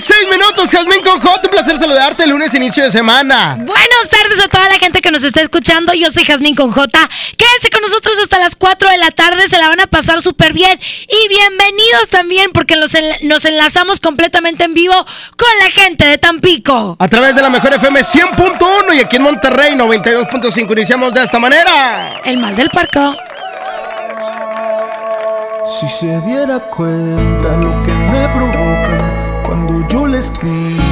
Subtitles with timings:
[0.00, 3.56] 6 minutos, Jazmín con J, un placer saludarte el lunes inicio de semana.
[3.58, 5.92] Buenas tardes a toda la gente que nos está escuchando.
[5.94, 6.88] Yo soy Jazmín con J.
[7.36, 9.48] Quédense con nosotros hasta las 4 de la tarde.
[9.48, 10.78] Se la van a pasar súper bien.
[11.08, 14.94] Y bienvenidos también porque nos, enla- nos enlazamos completamente en vivo
[15.36, 16.96] con la gente de Tampico.
[16.98, 21.38] A través de la mejor FM 100.1 y aquí en Monterrey 92.5 iniciamos de esta
[21.38, 22.20] manera.
[22.24, 23.16] El mal del parco.
[25.78, 28.49] Si se diera cuenta lo que me cuando
[29.90, 30.82] yo le escribo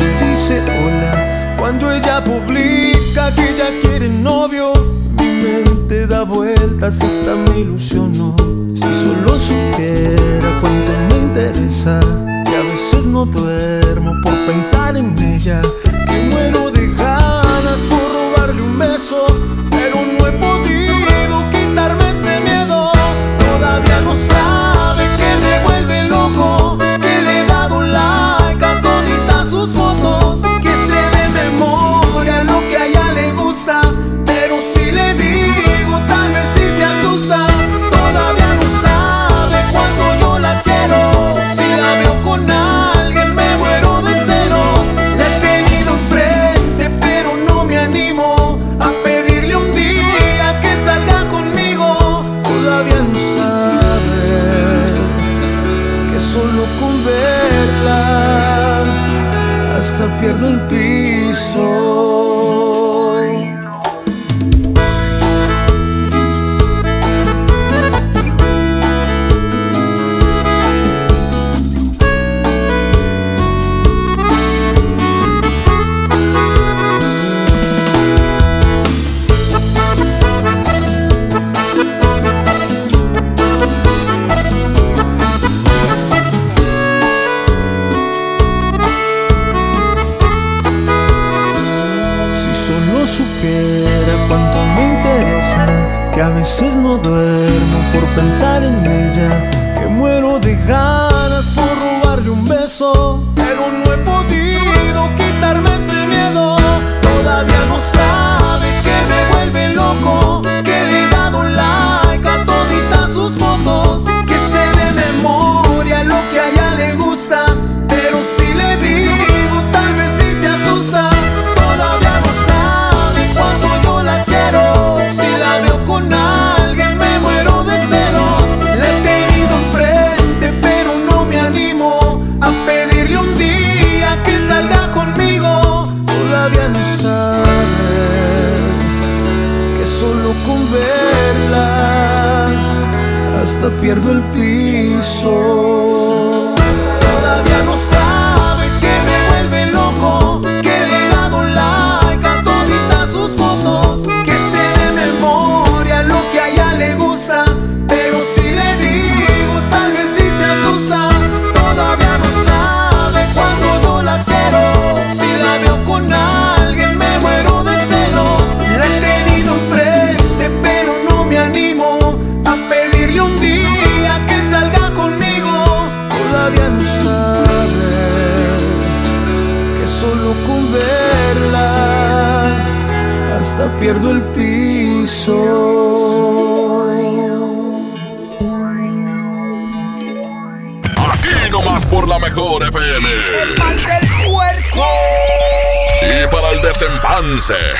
[0.00, 4.72] y dice hola, cuando ella publica que ya quiere novio,
[5.18, 8.34] mi mente da vueltas hasta me ilusionó.
[8.74, 12.00] Si solo supiera cuánto me interesa,
[12.46, 15.60] que a veces no duermo por pensar en ella,
[16.08, 19.26] que muero de ganas por robarle un beso,
[19.70, 20.89] pero no he podido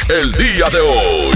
[0.08, 1.31] el día de hoy.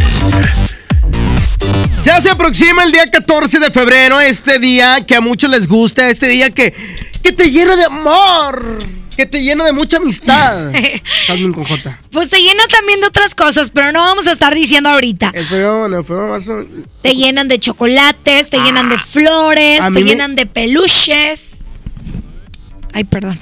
[2.04, 6.10] Ya se aproxima el día 14 de febrero, este día que a muchos les gusta,
[6.10, 6.74] este día que,
[7.22, 8.78] que te llena de amor
[9.16, 10.72] que te llena de mucha amistad.
[11.26, 11.98] También con J.
[12.10, 15.30] Pues te llena también de otras cosas, pero no vamos a estar diciendo ahorita.
[15.32, 16.64] El febrero, el febrero marzo.
[17.00, 19.06] Te llenan de chocolates, te llenan de ah.
[19.08, 21.66] flores, te llenan de peluches.
[22.92, 23.38] Ay, perdón.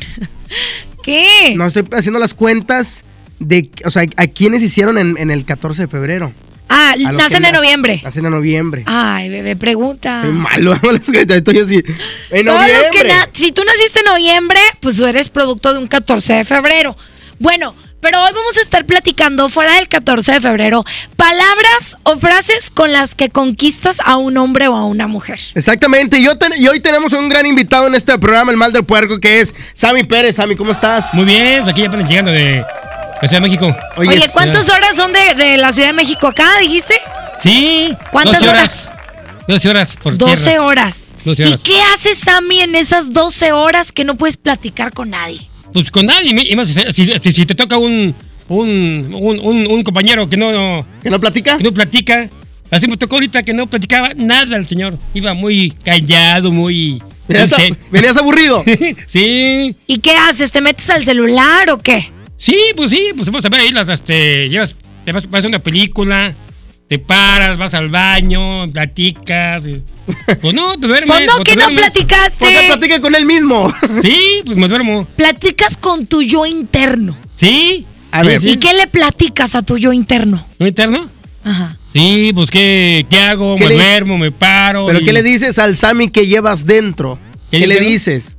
[1.02, 1.54] ¿Qué?
[1.56, 3.02] No estoy haciendo las cuentas
[3.46, 6.32] de, o sea, a quienes hicieron en, en el 14 de febrero.
[6.68, 8.00] Ah, nacen en noviembre.
[8.02, 8.82] Nacen en noviembre.
[8.86, 10.22] Ay, bebé, pregunta.
[10.22, 10.78] Soy malo,
[11.28, 11.82] estoy así.
[12.30, 13.08] En Todos los que noviembre.
[13.08, 16.96] na- si tú naciste en noviembre, pues tú eres producto de un 14 de febrero.
[17.38, 20.82] Bueno, pero hoy vamos a estar platicando fuera del 14 de febrero
[21.16, 25.38] palabras o frases con las que conquistas a un hombre o a una mujer.
[25.54, 28.72] Exactamente, y, yo ten- y hoy tenemos un gran invitado en este programa, El Mal
[28.72, 30.36] del Puerco, que es Sammy Pérez.
[30.36, 31.12] Sammy, ¿cómo estás?
[31.12, 32.64] Muy bien, pues aquí ya van llegando de
[33.22, 33.76] la Ciudad de México.
[33.96, 36.94] Oye, ¿cuántas horas son de, de la Ciudad de México acá, dijiste?
[37.42, 38.90] Sí, ¿Cuántas 12 horas.
[39.48, 40.62] 12 horas por 12 tierra.
[40.64, 41.12] horas.
[41.24, 41.60] 12 ¿Y horas.
[41.62, 45.40] qué hace Sammy en esas 12 horas que no puedes platicar con nadie?
[45.72, 48.14] Pues con nadie, y si, si- si- si te toca un,
[48.48, 51.56] un, un, un- un compañero que no, no- ¿Que no platica?
[51.56, 52.28] que no platica.
[52.70, 54.96] Así me tocó ahorita que no platicaba nada el señor.
[55.14, 57.02] Iba muy callado, muy...
[57.28, 57.78] ¿Venías, muy a- zen.
[57.90, 58.62] venías aburrido?
[59.06, 60.50] sí, ¿Y qué haces?
[60.52, 62.10] ¿Te metes al celular o qué?
[62.42, 64.74] Sí, pues sí, pues vamos a ver ahí las, este, llevas,
[65.04, 66.34] te vas, vas a una película,
[66.88, 69.64] te paras, vas al baño, platicas.
[69.66, 69.82] y-
[70.40, 71.08] pues no, te duermes.
[71.16, 72.38] Pues no, que no platicaste.
[72.44, 73.72] ¿Por qué platica con él mismo?
[74.02, 75.06] Sí, pues me duermo.
[75.16, 77.16] Platicas con tu yo interno.
[77.36, 77.86] Sí.
[78.10, 78.40] A ver.
[78.40, 78.50] sí.
[78.50, 80.44] ¿Y qué le platicas a tu yo interno?
[80.58, 81.08] ¿No interno?
[81.44, 81.76] Ajá.
[81.94, 83.56] Sí, pues ¿qué, qué hago?
[83.56, 84.86] ¿Qué me le- duermo, me paro.
[84.86, 87.18] ¿Pero y- qué le dices al Sammy que llevas dentro?
[87.50, 88.14] ¿Qué ¿Qué le dice?
[88.16, 88.36] dices?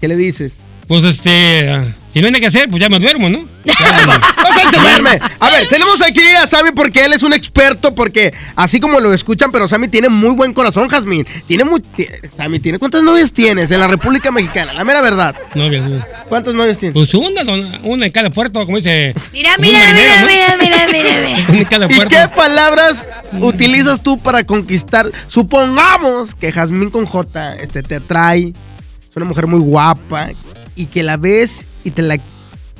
[0.00, 0.60] ¿Qué le dices?
[0.86, 3.38] Pues este, si no hay nada que hacer, pues ya me duermo, ¿no?
[4.60, 5.18] No se duerme.
[5.38, 9.12] A ver, tenemos aquí a Sammy porque él es un experto, porque así como lo
[9.12, 11.26] escuchan, pero Sammy tiene muy buen corazón, Jazmín.
[11.46, 11.82] Tiene muy...
[12.36, 14.72] Sammy, ¿tiene ¿cuántas novias tienes en la República Mexicana?
[14.72, 15.34] La mera verdad.
[15.54, 15.86] Novias.
[15.86, 15.92] sí.
[16.28, 16.94] ¿Cuántas novias tienes?
[16.94, 17.42] Pues una,
[17.82, 19.14] una en cada puerto, como dice.
[19.32, 20.58] Mira, mira, marinero, mira, ¿no?
[20.58, 21.46] mira, mira, mira, mira.
[21.48, 22.14] Una en cada ¿Y puerto.
[22.14, 23.08] qué palabras
[23.40, 25.10] utilizas tú para conquistar?
[25.26, 28.52] Supongamos que Jazmín con J este, te trae,
[29.00, 30.30] es una mujer muy guapa
[30.76, 32.18] y que la ves y te la,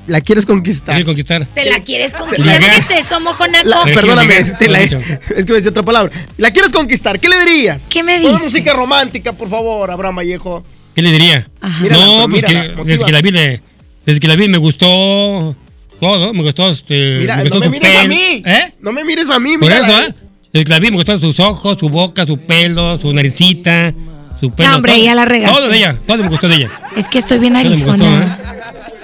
[0.06, 0.96] la quieres conquistar.
[0.96, 1.46] Que conquistar.
[1.46, 2.58] ¿Te la quieres conquistar?
[2.60, 3.68] ¿Qué es eso, mojonaco?
[3.68, 6.12] La- perdóname, te la- es que me decía otra palabra.
[6.38, 7.18] ¿La quieres conquistar?
[7.20, 7.86] ¿Qué le dirías?
[7.88, 8.40] ¿Qué me dices?
[8.40, 10.64] música romántica, por favor, Abraham Vallejo.
[10.94, 11.48] ¿Qué le diría?
[11.80, 13.60] Mírala, no, pues mírala, que desde que la vi, le-
[14.06, 15.54] desde que la vi me gustó
[16.00, 17.18] todo, me gustó este.
[17.20, 18.42] Mira, me gustó no me mires a mí.
[18.44, 18.72] ¿Eh?
[18.80, 19.86] No me mires a mí, Por mírala.
[19.86, 20.14] eso, ¿eh?
[20.52, 23.94] Desde que la vi me gustaron sus ojos, su boca, su pelo, su naricita,
[24.38, 24.74] su pelo.
[24.76, 25.56] hombre, todo, ya la regaste.
[25.56, 26.70] Todo de ella, todo me gustó de ella.
[26.96, 28.38] Es que estoy bien gustó, narizona.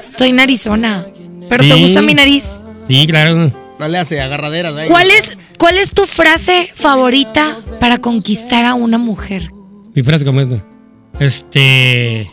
[0.09, 1.07] Estoy narizona.
[1.49, 2.47] ¿Pero te gusta mi nariz?
[2.89, 3.53] Sí, claro.
[3.79, 4.75] No le hace agarraderas.
[4.75, 4.89] ahí.
[4.89, 9.51] ¿Cuál es, ¿Cuál es tu frase favorita para conquistar a una mujer?
[9.95, 10.65] Mi frase como esta.
[11.21, 12.31] Este.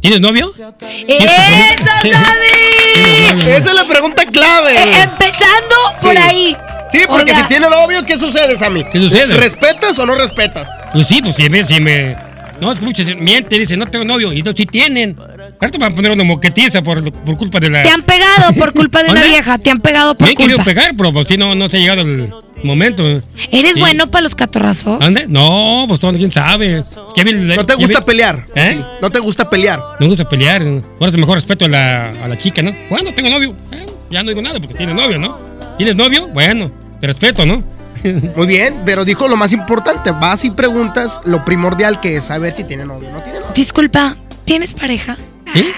[0.00, 0.52] ¿Tienes novio?
[0.54, 0.64] ¡Eso.
[2.02, 3.40] Sammy!
[3.50, 4.74] Esa es la pregunta clave.
[4.76, 6.18] Eh, empezando por Sí.
[6.18, 6.56] ahí.
[6.92, 8.84] Sí, porque Oiga, si tiene novio, ¿qué sucede, Sammy?
[8.84, 9.34] ¿Qué sucede?
[9.36, 10.68] ¿Respetas o no respetas?
[10.92, 11.64] Pues sí, pues si me.
[11.64, 12.16] Si me
[12.60, 14.32] no, escucha, miente, dice, no tengo novio.
[14.32, 15.16] Y no, sí tienen.
[15.60, 17.82] Ahorita me van a poner una moquetiza por, por culpa de la.
[17.82, 19.58] Te han pegado por culpa de una vieja.
[19.58, 20.70] Te han pegado por Me he querido culpa.
[20.70, 22.30] pegar, pero pues sí, no, no se ha llegado el
[22.62, 23.04] momento.
[23.50, 23.80] ¿Eres Sí.
[23.80, 25.00] bueno para los catorrazos?
[25.00, 25.26] ¿Dónde?
[25.26, 26.78] No, pues todo, quién sabe.
[26.78, 28.44] Es que ya vi- ¿No te gusta pelear?
[28.54, 28.76] ¿Eh?
[28.78, 28.84] Sí.
[29.02, 29.78] ¿No te gusta pelear?
[29.80, 30.62] No me gusta pelear.
[30.62, 32.72] Ahora es mejor respeto a la, a la chica, ¿no?
[32.88, 33.52] Bueno, tengo novio.
[33.68, 35.53] Bueno, ya no digo nada porque tiene novio, ¿no?
[35.76, 36.28] ¿Tienes novio?
[36.28, 37.64] Bueno, te respeto, ¿no?
[38.36, 40.10] Muy bien, pero dijo lo más importante.
[40.12, 43.52] Vas y preguntas lo primordial que es saber si tiene novio o no tiene novio.
[43.54, 45.16] Disculpa, ¿tienes pareja?
[45.52, 45.72] ¿Sí?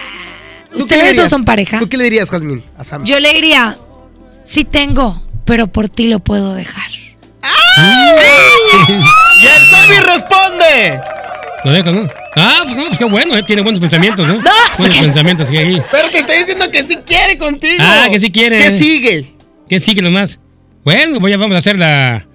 [0.76, 1.78] ¿Tú qué le ¿Ustedes dos son pareja?
[1.78, 2.84] ¿Tú qué le dirías, Jazmín, a?
[3.04, 3.78] Yo le diría,
[4.44, 6.90] sí tengo, pero por ti lo puedo dejar.
[7.78, 11.00] ¡Y el Sammy responde!
[11.64, 12.08] Lo dejo, ¿no?
[12.36, 13.42] Ah, pues no, pues qué bueno, ¿eh?
[13.42, 14.34] tiene buenos pensamientos, ¿no?
[14.78, 15.82] buenos pensamientos que ahí.
[15.90, 17.76] Pero te está diciendo que sí quiere contigo.
[17.80, 18.58] Ah, que sí quiere.
[18.58, 19.35] ¿Qué sigue?
[19.68, 20.38] ¿Qué sigue nomás?
[20.84, 22.26] Bueno, voy a, vamos a hacer la,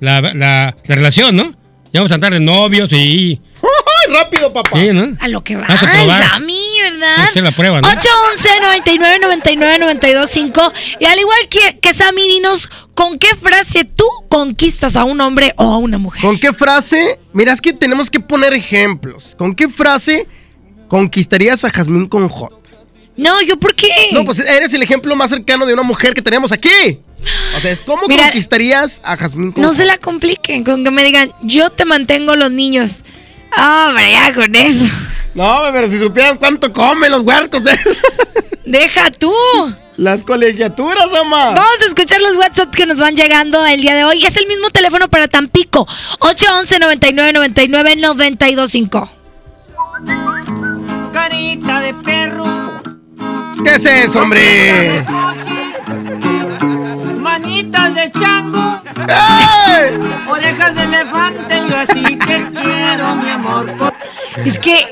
[0.00, 1.54] la, la, la relación, ¿no?
[1.92, 3.40] Ya vamos a andar de novios y.
[3.62, 4.78] ¡Ay, rápido, papá!
[4.78, 5.16] Sí, ¿no?
[5.20, 5.62] A lo que va.
[5.66, 6.22] Vamos a Ay, probar.
[6.30, 7.08] Sammy, ¿verdad?
[7.08, 7.88] Vamos a hacer la prueba, ¿no?
[7.88, 13.84] 811 99 99 92 5 Y al igual que, que Sammy, dinos con qué frase
[13.84, 16.22] tú conquistas a un hombre o a una mujer.
[16.22, 17.18] ¿Con qué frase?
[17.32, 19.34] Mira, es que tenemos que poner ejemplos.
[19.36, 20.28] ¿Con qué frase
[20.88, 22.56] conquistarías a Jazmín con J?
[23.16, 23.88] No, ¿yo por qué?
[24.12, 27.00] No, pues eres el ejemplo más cercano de una mujer que tenemos aquí.
[27.56, 30.90] O sea, es cómo Mira, conquistarías a Jazmín con no se la compliquen con que
[30.90, 33.04] me digan, yo te mantengo los niños.
[33.52, 34.84] Ah, hombre, ya con eso.
[35.34, 37.78] No, pero si supieran cuánto comen los huercos, ¿eh?
[38.64, 39.32] Deja tú.
[39.96, 41.50] Las colegiaturas, mamá.
[41.50, 44.24] Vamos a escuchar los WhatsApp que nos van llegando el día de hoy.
[44.24, 45.86] Es el mismo teléfono para Tampico.
[46.20, 49.10] 811 99 99 925.
[51.12, 52.44] Carita de perro,
[53.64, 55.04] ¿Qué es eso, hombre?
[57.20, 59.98] Manitas de chango, ¡Ey!
[60.30, 63.72] orejas de elefante, yo así que quiero, mi amor.
[64.44, 64.86] Es que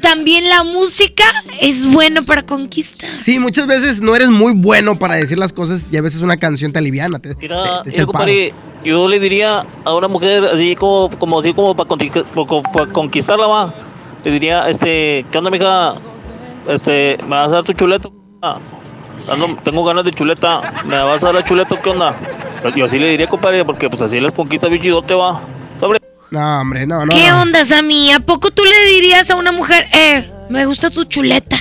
[0.00, 1.24] también la música
[1.60, 3.08] es bueno para conquistar.
[3.22, 6.38] Sí, muchas veces no eres muy bueno para decir las cosas y a veces una
[6.38, 7.18] canción te aliviana.
[7.18, 8.06] Te, Mira, te echa mira, el paro.
[8.06, 11.86] compadre, yo le diría a una mujer así como, como así como para
[12.92, 13.70] conquistarla más,
[14.24, 15.94] le diría, este, ¿qué onda, mija?
[16.70, 18.08] Este, ¿me vas a dar tu chuleta?
[18.42, 18.58] Ah,
[19.28, 22.14] ando- tengo ganas de chuleta, ¿me vas a dar la chuleta o qué onda?
[22.62, 25.40] Pues yo así le diría, compadre, porque pues así las conquistas bien chidote va.
[25.80, 26.00] Sobre.
[26.30, 27.12] No, hombre, no, no.
[27.14, 27.42] ¿Qué no.
[27.42, 28.12] onda, Sammy?
[28.12, 31.56] ¿A poco tú le dirías a una mujer, eh, me gusta tu chuleta?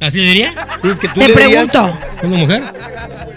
[0.00, 0.52] ¿Así diría?
[0.82, 1.98] Sí, que tú Te le dirías- pregunto.
[2.22, 2.62] ¿Una mujer?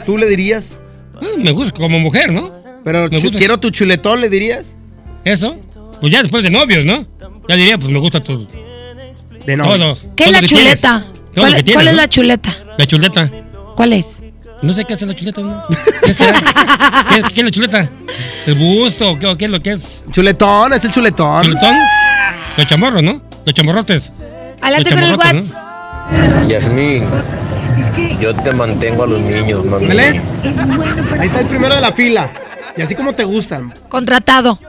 [0.06, 0.80] ¿Tú le dirías?
[1.22, 2.52] Mm, Me gusta como mujer, ¿no?
[2.84, 3.38] Pero Me gusta.
[3.40, 4.78] quiero tu chuletón, ¿le dirías?
[5.24, 5.56] Eso.
[6.00, 7.06] Pues ya después de novios, ¿no?
[7.50, 8.48] Ya diría, pues me gusta tu.
[9.48, 9.64] De no.
[9.64, 9.98] Todo.
[10.14, 11.04] ¿Qué es la chuleta?
[11.34, 11.98] ¿Cuál, tienes, es ¿no?
[11.98, 12.50] la chuleta?
[12.78, 13.32] La chuleta.
[13.78, 14.22] ¿Cuál es?
[14.62, 15.64] No sé qué hace la chuleta, ¿no?
[16.06, 16.34] ¿Qué, será?
[17.10, 17.90] ¿Qué, qué es la chuleta?
[18.46, 19.18] ¿El busto?
[19.18, 20.04] ¿Qué, es lo que es?
[20.12, 21.44] Chuletón, es el chuletón.
[21.44, 21.78] ¿Chuletón?
[22.58, 23.22] Los chamorros, ¿no?
[23.46, 24.12] Los chamorrotes.
[24.62, 26.50] Adelante con el WhatsApp.
[26.50, 27.06] Yasmín,
[28.20, 29.88] yo te mantengo a los niños, mami.
[29.88, 30.22] ¿Vale?
[31.22, 32.30] Ahí está el primero de la fila.
[32.76, 33.74] Y así como te gustan.
[33.88, 34.60] Contratado.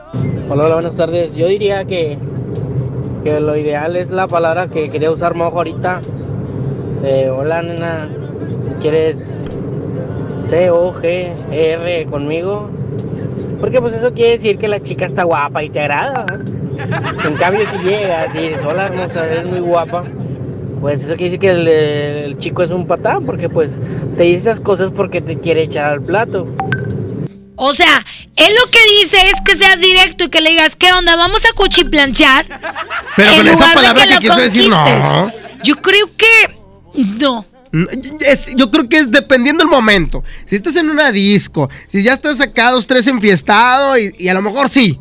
[0.47, 1.35] Hola, hola, buenas tardes.
[1.35, 2.17] Yo diría que,
[3.23, 6.01] que lo ideal es la palabra que quería usar Mojo ahorita.
[7.01, 8.09] De hola, nena.
[8.81, 9.45] ¿Quieres
[10.45, 12.69] C-O-G-R conmigo?
[13.59, 16.25] Porque pues eso quiere decir que la chica está guapa y te agrada.
[17.25, 20.03] En cambio, si llegas y dices, hola, hermosa, eres muy guapa.
[20.79, 23.77] Pues eso quiere decir que el, el chico es un patán, porque pues
[24.15, 26.47] te dice esas cosas porque te quiere echar al plato.
[27.57, 28.05] O sea,
[28.39, 31.15] él lo que dice es que seas directo y que le digas, ¿qué onda?
[31.15, 32.45] Vamos a cuchiplanchar.
[33.15, 35.31] Pero en con esa palabra que quiso decir, no.
[35.63, 36.27] Yo creo que
[36.93, 37.45] no.
[38.21, 40.23] Es- yo creo que es dependiendo del momento.
[40.45, 44.33] Si estás en una disco, si ya estás acá dos, tres enfiestado y, y a
[44.33, 44.99] lo mejor sí.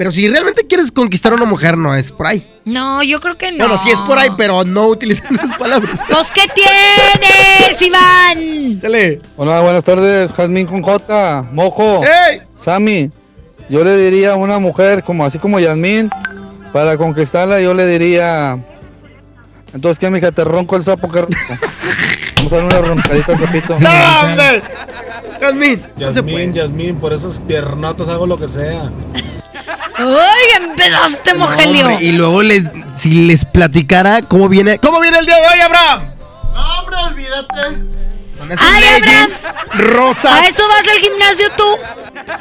[0.00, 2.50] Pero si realmente quieres conquistar a una mujer, no es por ahí.
[2.64, 3.58] No, yo creo que no.
[3.58, 6.00] Bueno, sí es por ahí, pero no utilizando esas palabras.
[6.08, 8.80] Pues, ¿qué tienes, Iván?
[8.80, 9.20] Dale.
[9.36, 12.40] Hola, buenas tardes, Jazmín con J, Mojo, ¡Ey!
[12.56, 13.10] Sammy.
[13.68, 16.08] Yo le diría a una mujer como así como Yasmín,
[16.72, 18.58] para conquistarla yo le diría,
[19.74, 21.28] entonces qué mija, te ronco el sapo, rico.
[22.36, 23.78] Vamos a dar una roncadita al sapito.
[23.78, 23.90] ¡No,
[24.22, 24.62] hombre!
[25.42, 25.82] Jazmín.
[25.98, 28.90] Yasmín, Yasmín, por esas piernotas hago lo que sea.
[29.98, 31.86] ¡Uy, empezaste, No, Mogelio!
[31.86, 32.64] hombre, y luego les,
[32.96, 36.02] si les platicara cómo viene, cómo viene el día de hoy, Abraham.
[36.54, 37.90] No, hombre, olvídate.
[38.38, 39.02] Con esas Ay, Abraham.
[39.02, 40.32] leggings rosas.
[40.32, 41.64] ¿A eso vas al gimnasio tú?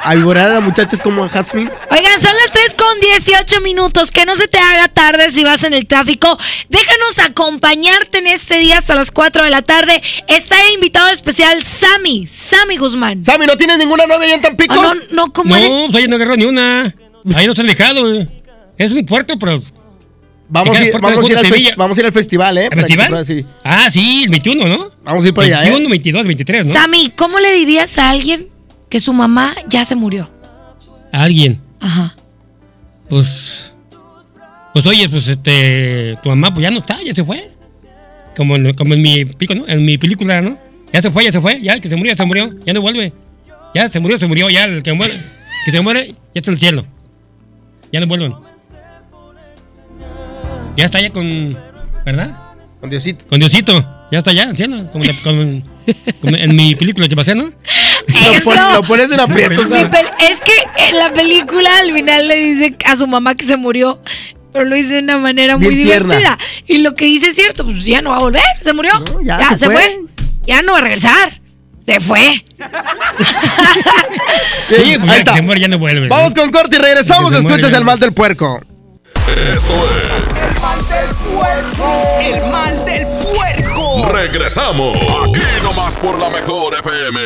[0.01, 1.69] A vivorar a muchachas como a Jasmine.
[1.91, 4.11] Oigan, son las 3 con 18 minutos.
[4.11, 6.37] Que no se te haga tarde si vas en el tráfico.
[6.69, 10.01] Déjanos acompañarte en este día hasta las 4 de la tarde.
[10.27, 13.21] Está el invitado especial Sammy, Sammy Guzmán.
[13.23, 14.75] Sammy, ¿no tienes ninguna novia allá en Tampico?
[14.77, 15.69] Ah, no, no, ¿cómo No, eres?
[15.91, 16.93] pues ahí no agarró ni una.
[17.35, 18.01] Ahí no se ha alejado.
[18.01, 18.27] güey.
[18.77, 19.61] Es un puerto, pero.
[20.51, 21.71] Vamos, a ir, vamos, a ir al Sevilla.
[21.71, 22.63] fes- vamos a ir al festival, ¿eh?
[22.63, 23.25] ¿Al Para que festival?
[23.25, 23.45] sí.
[23.63, 24.87] Ah, sí, el 21, ¿no?
[25.03, 25.89] Vamos a ir para allá, 21, ¿eh?
[25.89, 26.73] 22, 23, ¿no?
[26.73, 28.47] Sammy, ¿cómo le dirías a alguien
[28.89, 30.27] que su mamá ya se murió?
[31.11, 31.59] A alguien.
[31.79, 32.15] Ajá.
[33.09, 33.73] Pues.
[34.73, 36.17] Pues oye, pues este.
[36.23, 37.49] Tu mamá, pues ya no está, ya se fue.
[38.35, 39.67] Como en, como en mi pico, ¿no?
[39.67, 40.57] En mi película, ¿no?
[40.93, 41.61] Ya se fue, ya se fue.
[41.61, 42.51] Ya, el que se murió, ya se murió.
[42.65, 43.13] Ya no vuelve.
[43.75, 44.49] Ya se murió, se murió.
[44.49, 45.13] Ya el que muere.
[45.65, 46.85] Que se muere, ya está en el cielo.
[47.91, 48.33] Ya no vuelven.
[50.75, 51.57] Ya está ya con.
[52.05, 52.35] ¿Verdad?
[52.79, 53.25] Con Diosito.
[53.27, 53.85] Con Diosito.
[54.11, 54.89] Ya está ya cielo.
[54.91, 55.61] Como, la- como-
[56.21, 57.43] como en mi película que pasé, ¿no?
[57.45, 58.73] Lo, pon- Eso.
[58.75, 59.17] lo pones en
[59.91, 60.51] pel- es que
[60.89, 64.01] en la película al final le dice a su mamá que se murió,
[64.53, 66.15] pero lo dice de una manera muy Bien tierna.
[66.17, 66.37] divertida.
[66.67, 68.91] Y lo que dice es cierto, pues ya no va a volver, se murió.
[69.23, 69.75] ya ya, se se, fue.
[69.75, 69.99] fue.
[70.47, 71.41] Ya no va a regresar.
[71.89, 72.43] Se fue.
[74.67, 75.33] Sí, pues ahí está.
[75.33, 76.07] se muere, ya no vuelve.
[76.07, 76.15] ¿no?
[76.15, 77.33] Vamos con corte y regresamos.
[77.33, 78.61] Escuchas el mal del puerco.
[79.51, 79.87] Esto
[82.21, 84.05] El mal del puerco.
[84.05, 84.11] es.
[84.11, 84.95] Regresamos.
[84.97, 87.19] Aquí nomás por la mejor FM.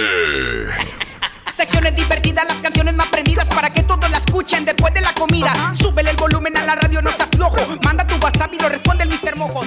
[1.56, 5.72] Secciones divertidas, las canciones más prendidas para que todos la escuchen después de la comida.
[5.76, 7.58] Súbele el volumen a la radio, no seas flojo.
[7.84, 9.36] Manda tu WhatsApp y lo responde el Mr.
[9.36, 9.64] Mojo.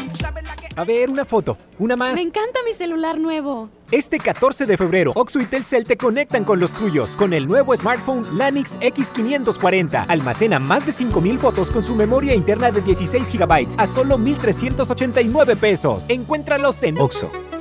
[0.75, 2.13] A ver, una foto, una más.
[2.13, 3.71] Me encanta mi celular nuevo.
[3.91, 7.75] Este 14 de febrero, Oxo y Telcel te conectan con los tuyos con el nuevo
[7.75, 10.07] smartphone Lanix X540.
[10.09, 15.57] Almacena más de 5000 fotos con su memoria interna de 16 GB a solo 1389
[15.57, 16.05] pesos.
[16.09, 17.31] Encuéntralos en Oxo,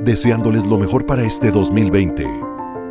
[0.00, 2.26] deseándoles lo mejor para este 2020.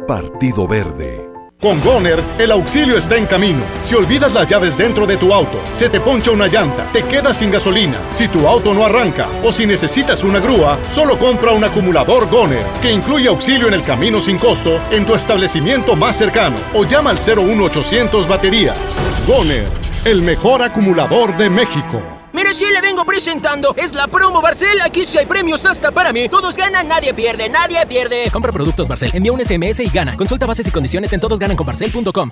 [0.07, 1.27] Partido Verde.
[1.59, 3.63] Con Goner, el auxilio está en camino.
[3.81, 7.39] Si olvidas las llaves dentro de tu auto, se te poncha una llanta, te quedas
[7.39, 11.63] sin gasolina, si tu auto no arranca o si necesitas una grúa, solo compra un
[11.63, 16.57] acumulador Goner, que incluye auxilio en el camino sin costo en tu establecimiento más cercano
[16.75, 18.77] o llama al 01800 baterías.
[19.25, 19.67] Goner,
[20.05, 22.16] el mejor acumulador de México.
[22.37, 24.79] Mire, si le vengo presentando, es la promo Barcel.
[24.81, 26.29] Aquí sí hay premios hasta para mí.
[26.29, 28.29] Todos ganan, nadie pierde, nadie pierde.
[28.31, 30.15] Compra productos Barcel, envía un SMS y gana.
[30.15, 32.29] Consulta bases y condiciones en todosgananconbarcel.com.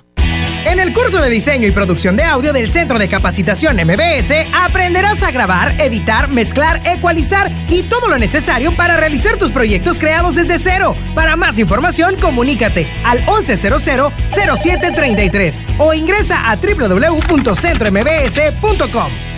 [0.64, 5.24] En el curso de diseño y producción de audio del Centro de Capacitación MBS aprenderás
[5.24, 10.60] a grabar, editar, mezclar, ecualizar y todo lo necesario para realizar tus proyectos creados desde
[10.60, 10.94] cero.
[11.16, 19.35] Para más información, comunícate al 1100-0733 o ingresa a www.centrombs.com.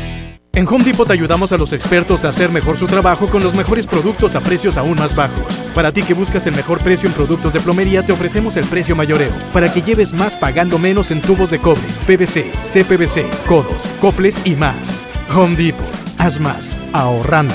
[0.58, 3.54] En Home Depot te ayudamos a los expertos a hacer mejor su trabajo con los
[3.54, 5.62] mejores productos a precios aún más bajos.
[5.72, 8.96] Para ti que buscas el mejor precio en productos de plomería, te ofrecemos el precio
[8.96, 14.42] mayoreo, para que lleves más pagando menos en tubos de cobre, PVC, CPVC, codos, coples
[14.44, 15.06] y más.
[15.32, 15.86] Home Depot,
[16.18, 17.54] haz más, ahorrando.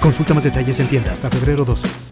[0.00, 2.11] Consulta más detalles en tienda hasta febrero 12.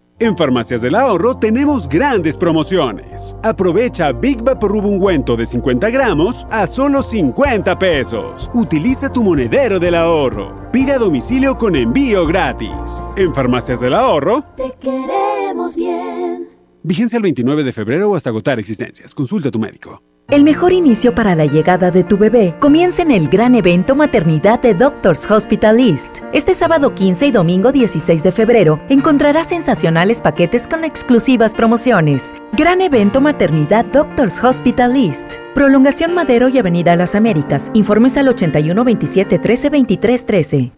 [0.21, 3.35] En Farmacias del Ahorro tenemos grandes promociones.
[3.41, 8.47] Aprovecha Big Vaporub ungüento de 50 gramos a solo 50 pesos.
[8.53, 10.69] Utiliza tu monedero del ahorro.
[10.71, 13.01] Pide a domicilio con envío gratis.
[13.17, 16.47] En Farmacias del Ahorro, Te queremos bien.
[16.83, 19.15] vigencia el 29 de febrero o hasta agotar existencias.
[19.15, 20.03] Consulta a tu médico.
[20.31, 24.61] El mejor inicio para la llegada de tu bebé comienza en el gran evento Maternidad
[24.61, 26.07] de Doctors Hospital East.
[26.31, 32.33] Este sábado 15 y domingo 16 de febrero encontrarás sensacionales paquetes con exclusivas promociones.
[32.53, 35.25] Gran evento Maternidad Doctors Hospital East.
[35.53, 37.69] Prolongación Madero y Avenida Las Américas.
[37.73, 40.71] Informes al 81 27 13 23 13.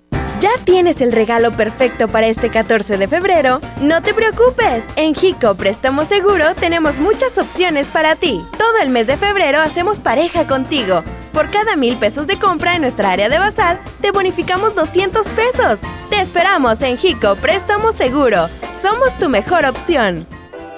[0.43, 3.61] ¿Ya tienes el regalo perfecto para este 14 de febrero?
[3.79, 4.83] No te preocupes.
[4.97, 8.41] En Jico Préstamo Seguro tenemos muchas opciones para ti.
[8.57, 11.01] Todo el mes de febrero hacemos pareja contigo.
[11.31, 15.79] Por cada mil pesos de compra en nuestra área de bazar, te bonificamos 200 pesos.
[16.09, 18.49] Te esperamos en Jico Préstamo Seguro.
[18.81, 20.27] Somos tu mejor opción.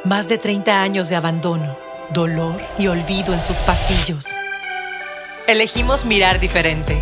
[0.03, 1.75] Más de 30 años de abandono,
[2.13, 4.27] dolor y olvido en sus pasillos.
[5.47, 7.01] Elegimos mirar diferente.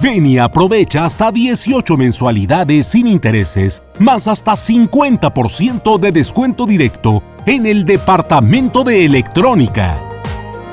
[0.00, 7.66] Ven y aprovecha hasta 18 mensualidades sin intereses, más hasta 50% de descuento directo en
[7.66, 10.02] el departamento de electrónica.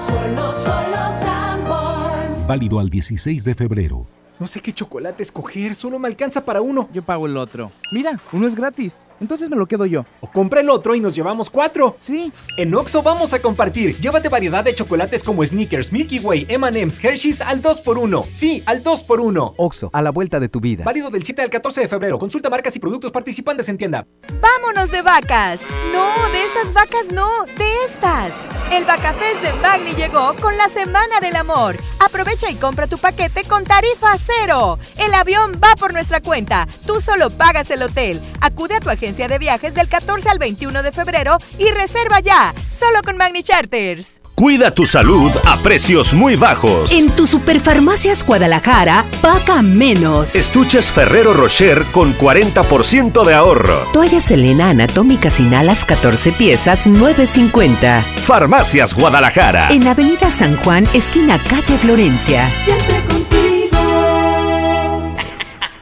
[0.06, 2.48] Solo, solo Sanborns.
[2.48, 4.08] Válido al 16 de febrero.
[4.40, 6.90] No sé qué chocolate escoger, solo me alcanza para uno.
[6.92, 7.72] Yo pago el otro.
[7.94, 8.94] Mira, uno es gratis.
[9.22, 10.04] Entonces me lo quedo yo.
[10.20, 11.96] O compra el otro y nos llevamos cuatro.
[12.00, 12.32] Sí.
[12.58, 13.96] En Oxo vamos a compartir.
[13.98, 18.26] Llévate variedad de chocolates como Snickers, Milky Way, M&M's, Hershey's al 2x1.
[18.30, 19.54] Sí, al 2x1.
[19.58, 20.84] Oxo, a la vuelta de tu vida.
[20.84, 22.18] Válido del 7 al 14 de febrero.
[22.18, 24.08] Consulta marcas y productos participantes en tienda.
[24.42, 25.62] ¡Vámonos de vacas!
[25.94, 28.34] No, de esas vacas no, de estas.
[28.72, 31.76] El Vacafest de Magni llegó con la Semana del Amor.
[32.04, 34.80] Aprovecha y compra tu paquete con tarifa cero.
[34.98, 36.68] El avión va por nuestra cuenta.
[36.88, 38.20] Tú solo pagas el hotel.
[38.40, 42.54] Acude a tu agencia de viajes del 14 al 21 de febrero y reserva ya.
[42.78, 44.22] Solo con Magni Charters.
[44.36, 46.94] Cuida tu salud a precios muy bajos.
[46.94, 50.34] En tu Superfarmacias Guadalajara, paga menos.
[50.34, 53.86] Estuches Ferrero Rocher con 40% de ahorro.
[53.94, 58.02] Toalla Selena Anatómica sin alas 14 piezas 9.50.
[58.24, 59.70] Farmacias Guadalajara.
[59.70, 62.50] En Avenida San Juan, esquina calle Florencia.
[62.66, 63.78] Siempre contigo.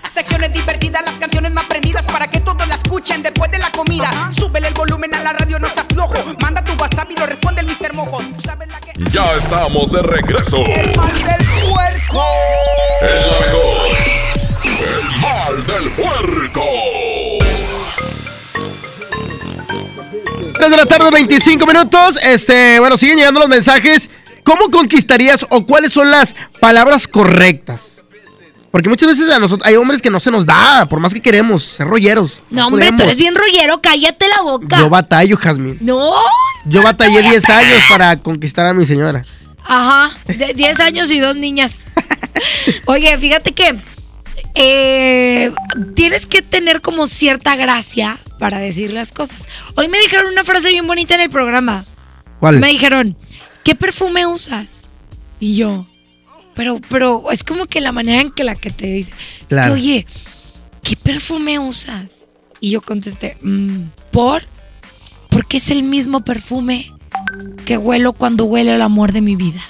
[0.09, 4.29] Secciones divertidas las canciones más prendidas para que todos la escuchen después de la comida.
[4.37, 6.15] Súbele el volumen a la radio, no se aflojo.
[6.41, 7.93] Manda tu WhatsApp y lo responde el Mr.
[7.93, 8.17] Mojo.
[8.17, 8.91] Tú sabes la que...
[9.09, 10.57] Ya estamos de regreso.
[10.57, 12.25] El mal del puerco.
[13.01, 13.87] El la mejor.
[14.65, 16.65] El mal del puerco.
[20.57, 22.19] 3 de la tarde, 25 minutos.
[22.21, 24.09] Este, bueno, siguen llegando los mensajes.
[24.43, 27.98] ¿Cómo conquistarías o cuáles son las palabras correctas?
[28.71, 31.21] Porque muchas veces a nosotros hay hombres que no se nos da, por más que
[31.21, 32.41] queremos, ser rolleros.
[32.51, 34.77] No, hombre, tú eres bien rollero, cállate la boca.
[34.77, 35.77] Yo batallo, Jazmín.
[35.81, 36.13] No.
[36.65, 39.25] Yo batallé 10 años para conquistar a mi señora.
[39.63, 41.71] Ajá, de 10 años y dos niñas.
[42.85, 43.79] Oye, fíjate que
[44.55, 45.51] eh,
[45.95, 49.45] tienes que tener como cierta gracia para decir las cosas.
[49.75, 51.85] Hoy me dijeron una frase bien bonita en el programa.
[52.39, 52.59] ¿Cuál?
[52.59, 53.17] Me dijeron,
[53.63, 54.89] ¿qué perfume usas?
[55.39, 55.87] Y yo,
[56.59, 59.13] pero, pero es como que la manera en que la que te dice,
[59.47, 59.75] Claro.
[59.75, 60.05] oye,
[60.83, 62.25] ¿qué perfume usas?
[62.59, 64.43] Y yo contesté, "Mm, ¿por?
[65.29, 66.91] Porque es el mismo perfume
[67.65, 69.61] que huelo cuando huele el amor de mi vida.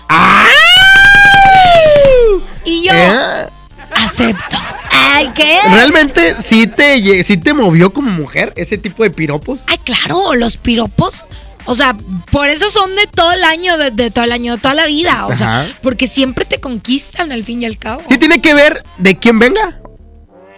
[2.66, 3.46] Y yo ¿Eh?
[3.94, 4.58] acepto.
[4.92, 5.60] Ay, ¿qué?
[5.72, 9.60] ¿Realmente sí te, sí te movió como mujer ese tipo de piropos?
[9.68, 11.26] Ay, claro, los piropos.
[11.66, 11.96] O sea,
[12.32, 14.88] por eso son de todo el año, de, de todo el año, de toda la
[14.88, 15.28] vida.
[15.28, 15.72] O sea, Ajá.
[15.82, 18.02] porque siempre te conquistan al fin y al cabo.
[18.10, 19.80] ¿Sí tiene que ver de quién venga?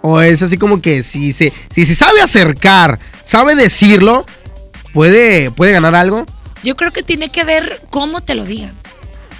[0.02, 4.26] ¿O es así como que si se, si se sabe acercar, sabe decirlo,
[4.92, 6.26] puede, puede ganar algo?
[6.62, 8.72] Yo creo que tiene que ver cómo te lo digan.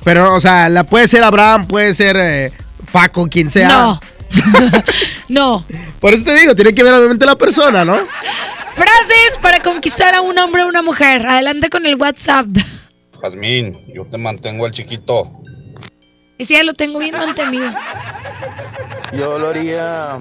[0.05, 2.53] Pero, o sea, la puede ser Abraham, puede ser eh,
[2.91, 3.69] Paco, quien sea.
[3.69, 4.01] No.
[5.29, 5.67] no.
[6.01, 7.97] Por eso te digo, tiene que ver obviamente la persona, ¿no?
[8.75, 11.27] Frases para conquistar a un hombre o una mujer.
[11.27, 12.47] Adelante con el WhatsApp.
[13.21, 15.31] Jazmín, yo te mantengo al chiquito.
[16.39, 17.71] Ese ya lo tengo bien mantenido.
[19.13, 20.19] Yo lo haría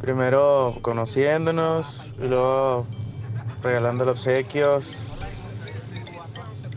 [0.00, 2.86] primero conociéndonos y luego
[3.62, 4.96] regalándole obsequios,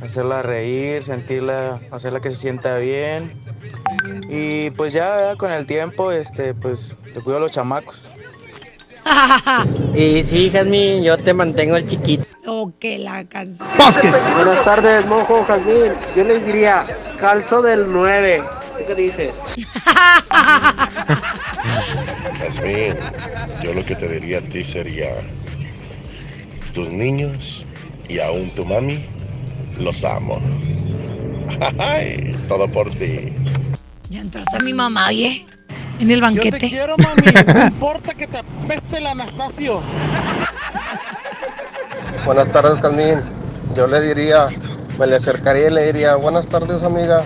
[0.03, 3.41] hacerla reír, sentirla, hacerla que se sienta bien.
[4.29, 8.11] Y pues ya, ya con el tiempo, este, pues te cuido a los chamacos.
[9.95, 12.25] Y sí, Jazmín, yo te mantengo el chiquito.
[12.45, 13.67] o que la canción.
[14.35, 15.93] Buenas tardes, mojo Jazmín.
[16.15, 16.85] Yo les diría,
[17.17, 18.41] calzo del 9.
[18.77, 19.43] ¿Tú qué dices?
[22.39, 22.95] Jazmín,
[23.63, 25.09] yo lo que te diría a ti sería,
[26.73, 27.67] tus niños
[28.07, 29.05] y aún tu mami,
[29.77, 30.39] los amo.
[31.79, 33.33] Ay, todo por ti.
[34.09, 35.45] Ya entraste a mi mamá, oye.
[36.01, 36.59] En el banquete.
[36.67, 37.21] quiero, mami.
[37.53, 39.81] No importa que te apeste el Anastasio.
[42.25, 43.19] Buenas tardes, Jazmín.
[43.75, 44.47] Yo le diría,
[44.97, 47.23] me le acercaría y le diría, buenas tardes, amiga.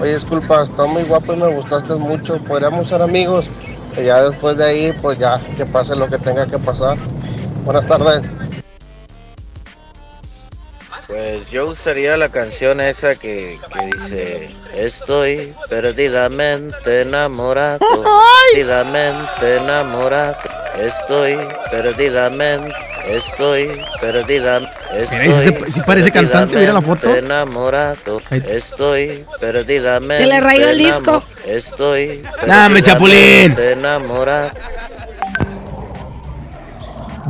[0.00, 2.36] Oye, disculpa, estás muy guapo y me gustaste mucho.
[2.44, 3.48] Podríamos ser amigos.
[3.96, 6.98] Y ya después de ahí, pues ya, que pase lo que tenga que pasar.
[7.64, 8.20] Buenas tardes.
[11.10, 17.78] Pues yo usaría la canción esa que, que dice Estoy perdidamente enamorado
[18.52, 20.36] Perdidamente enamorado
[20.78, 21.36] Estoy
[21.70, 22.74] perdidamente
[23.06, 25.32] Estoy perdida Mira, y sí
[25.66, 27.00] se- sí parece cantante, mira la foto.
[27.00, 31.22] perdidamente enamorado Estoy perdidamente Se le rayó el disco.
[31.44, 33.54] Estoy Dame, Chapulín.
[33.54, 34.50] perdidamente enamorado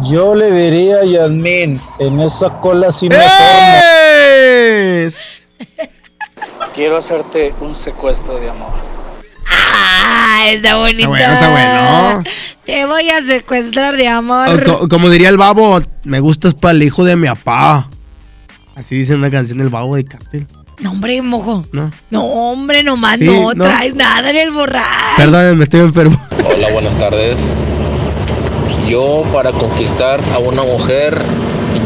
[0.03, 3.17] Yo le diría a Yasmín, en esa cola sí me
[6.75, 8.71] Quiero hacerte un secuestro de amor
[9.53, 11.09] Ah, está bonito.
[11.09, 12.23] bueno, está bueno.
[12.65, 14.65] Te voy a secuestrar de O amor.
[14.65, 17.89] co- como diría el babo, me gustas para el hijo de mi papá.
[18.77, 20.47] Así dice una canción del babo de cartel.
[20.79, 21.65] No, hombre, mojo.
[21.73, 21.91] No.
[22.11, 23.65] No, hombre, nomás Sí, no, no.
[23.65, 25.17] traes nada en el borrar.
[25.17, 26.19] Perdónenme, estoy enfermo.
[26.47, 27.39] Hola, buenas tardes.
[28.91, 31.17] Yo para conquistar a una mujer,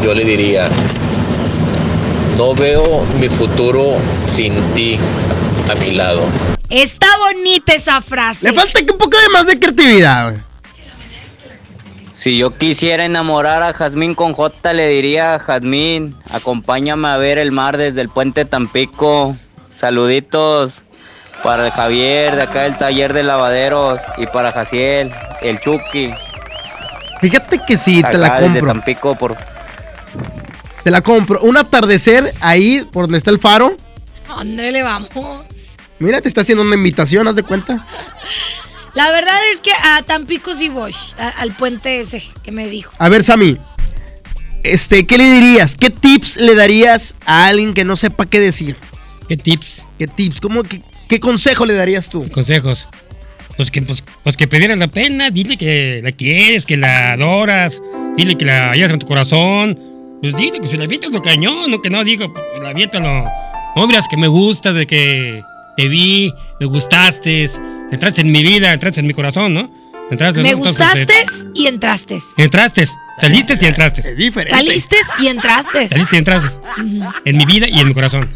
[0.01, 0.71] yo le diría,
[2.35, 4.97] no veo mi futuro sin ti
[5.69, 6.23] a mi lado.
[6.67, 8.49] Está bonita esa frase.
[8.49, 10.33] Le falta que un poco de más de creatividad.
[12.11, 17.51] Si yo quisiera enamorar a Jazmín con J, le diría, Jazmín, acompáñame a ver el
[17.51, 19.37] mar desde el puente Tampico.
[19.69, 20.81] Saluditos
[21.43, 25.11] para el Javier de acá del taller de lavaderos y para Jaciel,
[25.43, 26.11] el Chucky.
[27.21, 28.67] Fíjate que sí, te la acá desde compro.
[28.73, 29.37] Tampico por
[30.83, 31.41] Te la compro.
[31.41, 33.75] Un atardecer ahí por donde está el faro.
[34.29, 35.09] Ándale, vamos.
[35.99, 37.85] Mira, te está haciendo una invitación, haz de cuenta.
[38.93, 42.91] La verdad es que a Tampico sí voy, a- al puente ese que me dijo.
[42.97, 43.57] A ver, Sammy.
[44.63, 45.75] Este, ¿qué le dirías?
[45.75, 48.77] ¿Qué tips le darías a alguien que no sepa qué decir?
[49.27, 49.83] ¿Qué tips?
[49.99, 50.39] ¿Qué tips?
[50.39, 52.29] ¿Cómo, qué, qué consejo le darías tú?
[52.31, 52.87] Consejos.
[53.57, 57.81] Pues que, pues, pues que pediera la pena, dile que la quieres, que la adoras,
[58.17, 59.79] dile que la llevas en tu corazón.
[60.21, 63.25] Pues dile que se la avientas lo cañón, no que no digo, pues la aviéntalo.
[63.75, 65.41] No miras que me gustas, de que
[65.77, 67.49] te vi, me gustaste,
[67.91, 69.71] entraste en mi vida, entraste en mi corazón, ¿no?
[70.09, 70.57] Entraste, Me ¿no?
[70.67, 72.19] Entonces, gustaste eh, y entraste.
[72.37, 72.87] entraste,
[73.19, 74.01] saliste y entraste.
[74.01, 74.57] Es diferente.
[74.57, 75.89] Saliste y entraste.
[75.89, 76.59] Saliste y entraste.
[77.25, 78.29] En mi vida y en mi corazón.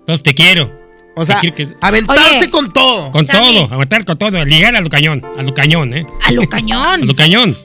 [0.00, 0.83] Entonces te quiero.
[1.16, 2.50] O sea, que- aventarse Oye.
[2.50, 3.10] con todo.
[3.12, 6.06] Con todo, aguantar con todo, ligar a lo cañón, a lo cañón, ¿eh?
[6.24, 6.82] A lo cañón.
[7.02, 7.56] A lo cañón.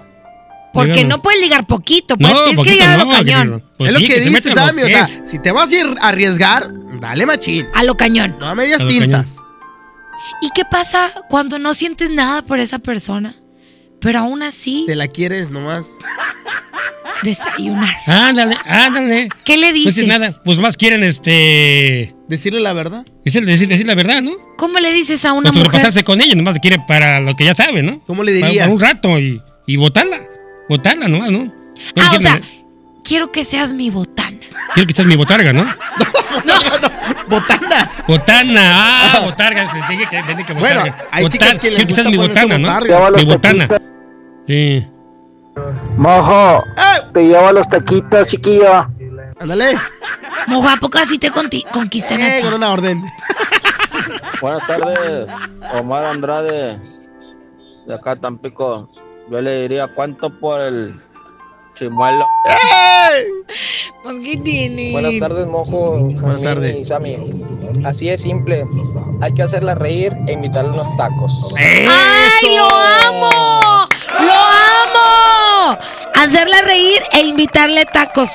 [0.71, 3.63] Porque no puedes ligar poquito, pues No, tienes que ligar a lo no, que cañón.
[3.77, 5.88] Pues es lo sí, que, que dice Sammy, o sea, si te vas a ir
[5.99, 6.69] a arriesgar,
[7.01, 7.65] dale machín.
[7.73, 8.35] A lo cañón.
[8.39, 9.35] No a medias A tintas.
[10.43, 13.33] ¿Y qué pasa cuando no sientes nada por esa persona?
[13.99, 15.88] Pero aún así, Te la quieres nomás.
[17.23, 17.89] desayunar.
[18.05, 19.29] Ándale, ándale.
[19.43, 19.95] ¿Qué le No dices?
[19.95, 20.29] dices nada.
[20.45, 22.15] Pues más quieren este.
[22.29, 23.05] Decirle la verdad.
[23.25, 24.31] Decir, decir, decir la verdad, ¿no?
[24.57, 25.65] ¿Cómo le dices a una Pues mujer?
[25.65, 28.01] sobrepasarse con ella, nomás quiere para lo que ya sabe, ¿no?
[28.05, 28.57] ¿Cómo le dirías?
[28.67, 30.19] para un rato y, y botarla.
[30.69, 31.45] Botarla nomás, ¿no?
[31.45, 31.53] No
[31.97, 32.39] Ah, o sea,
[33.03, 34.37] quiero que seas mi botana.
[34.75, 35.65] Quiero que seas mi botarga, ¿no?
[37.27, 37.91] Botana.
[38.07, 38.61] Botana,
[39.15, 39.71] ah, botarga.
[39.71, 41.07] te dije que, dije que Bueno, botarga.
[41.11, 42.67] hay Botar- chicas que les Quiero que seas mi botana, ¿no?
[42.67, 43.11] botarga.
[43.11, 43.67] Mi botana.
[44.47, 44.87] Sí.
[45.97, 46.63] Mojo,
[47.13, 48.87] te llevo los taquitos, chiquillo.
[49.39, 49.78] Ándale.
[50.47, 52.43] Mojo, ¿a poco así te conti- conquistan a Eh, ti?
[52.45, 53.04] con una orden.
[54.41, 55.30] Buenas tardes,
[55.73, 56.80] Omar Andrade,
[57.86, 58.89] de acá Tampico.
[59.30, 60.99] Yo le diría cuánto por el
[61.75, 62.25] chimuelo.
[64.04, 64.91] Pues, ¿qué tiene?
[64.91, 65.99] Buenas tardes, Mojo.
[65.99, 66.80] Buenas tardes.
[66.80, 67.17] Y Sammy.
[67.86, 68.65] Así es simple.
[69.21, 71.54] Hay que hacerla reír e invitarle unos tacos.
[71.58, 73.88] ¡Ay, lo amo!
[74.19, 75.78] ¡Lo amo!
[76.15, 78.30] Hacerla reír e invitarle tacos.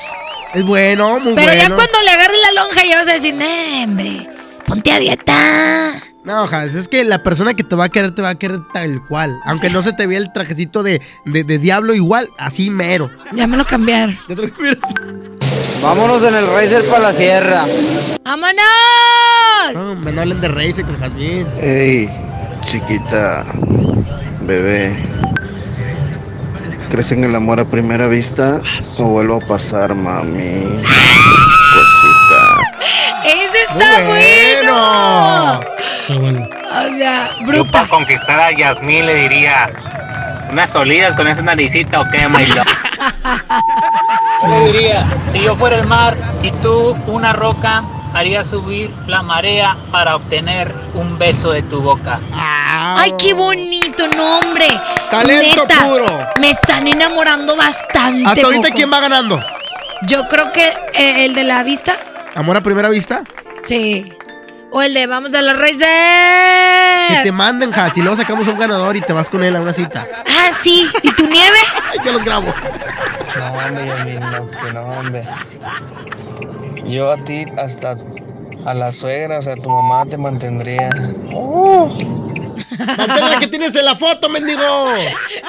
[0.55, 1.61] Es bueno, muy Pero bueno.
[1.61, 4.29] ya cuando le agarres la lonja ya vas a decir, "Nah, hombre,
[4.65, 5.91] ponte a dieta.
[6.23, 8.59] No, Jas, es que la persona que te va a querer te va a querer
[8.73, 9.37] tal cual.
[9.45, 13.11] Aunque no se te vea el trajecito de, de, de diablo igual, así mero.
[13.33, 14.17] Ya me lo cambiaron.
[14.27, 14.81] Ya te lo cambiaron.
[15.83, 17.63] Vámonos en el Racer para la sierra.
[18.23, 18.63] ¡Vámonos!
[19.73, 21.45] No, me no hablen de Race con Jazmín.
[21.61, 22.09] Hey,
[22.65, 23.45] chiquita,
[24.41, 24.95] bebé.
[26.89, 28.61] ¿Crees en el amor a primera vista
[28.97, 30.63] o vuelvo a pasar, mami?
[31.73, 32.41] Cosita.
[33.25, 35.59] ¡Ese está bueno!
[36.07, 36.47] Qué bueno.
[36.47, 37.71] O sea, Yo bruta.
[37.71, 39.69] para conquistar a Yasmín le diría
[40.51, 42.67] unas solidas con esa naricita o qué, my love?
[44.43, 49.21] Yo le diría, si yo fuera el mar y tú una roca, haría subir la
[49.23, 52.19] marea para obtener un beso de tu boca.
[52.87, 54.67] ¡Ay, qué bonito nombre!
[55.09, 56.05] Talento Neta, puro.
[56.39, 58.23] Me están enamorando bastante.
[58.27, 58.69] Hasta ahorita.
[58.71, 59.41] ¿quién va ganando?
[60.03, 61.95] Yo creo que eh, el de la vista,
[62.35, 63.23] ¿Amor a primera vista?
[63.63, 64.13] sí.
[64.71, 68.51] O el de vamos a la raíz Que te manden, Jas, y luego sacamos a
[68.51, 70.05] un ganador y te vas con él a una cita.
[70.27, 70.89] Ah, sí.
[71.01, 71.57] ¿Y tu nieve?
[71.91, 72.47] Ay, yo los grabo.
[73.37, 75.23] No, hombre, Yasmín, no, que no, hombre.
[76.87, 77.95] Yo a ti, hasta
[78.65, 80.89] a la suegra, o sea, tu mamá te mantendría.
[82.97, 84.61] Mantén la que tienes en la foto, mendigo.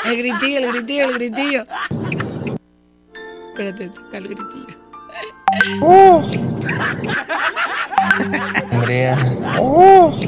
[0.05, 1.64] El gritillo, el gritillo, el gritillo.
[3.49, 4.77] Espérate, toca el gritillo.
[8.73, 9.16] Andrea.
[9.59, 10.19] O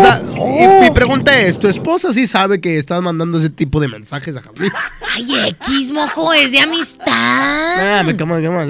[0.00, 3.88] sea, y mi pregunta es, ¿tu esposa sí sabe que estás mandando ese tipo de
[3.88, 4.70] mensajes a Jazmín?
[5.14, 7.06] Ay, X, mojo, es de amistad.
[7.08, 8.66] Ah, me cama, me cama.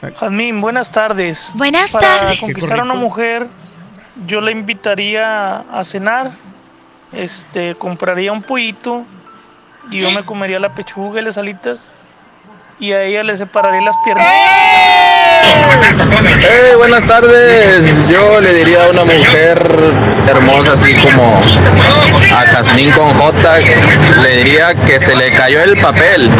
[0.00, 1.52] Jazmín, buenas tardes.
[1.54, 2.40] Buenas Para tardes.
[2.40, 3.46] conquistar a una mujer,
[4.26, 6.30] yo la invitaría a cenar.
[7.12, 9.04] Este, compraría un pollito
[9.90, 11.78] y yo me comería la pechuga y las alitas
[12.78, 14.26] y a ella le separaría las piernas.
[16.40, 18.08] Hey, buenas tardes.
[18.08, 19.58] Yo le diría a una mujer
[20.28, 21.40] hermosa así como
[22.36, 23.58] a Jazmín con J,
[24.22, 26.30] le diría que se le cayó el papel,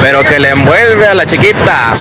[0.00, 2.00] pero que le envuelve a la chiquita.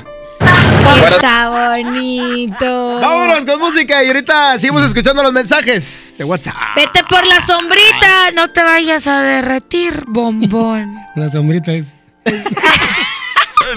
[1.09, 2.99] Está bonito.
[2.99, 6.55] Vámonos con música y ahorita seguimos escuchando los mensajes de WhatsApp.
[6.75, 10.95] Vete por la sombrita, no te vayas a derretir, bombón.
[11.15, 11.87] La sombrita es.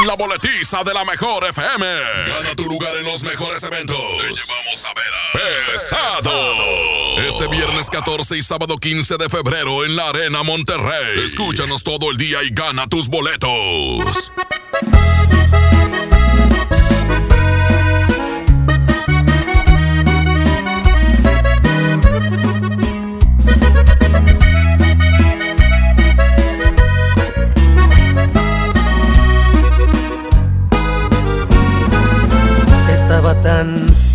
[0.08, 1.84] La boletiza de la mejor FM.
[1.84, 3.98] Gana tu lugar en los mejores eventos.
[4.16, 7.18] Te llevamos a ver a Pesado.
[7.18, 11.22] Este viernes 14 y sábado 15 de febrero en la Arena Monterrey.
[11.22, 14.32] Escúchanos todo el día y gana tus boletos.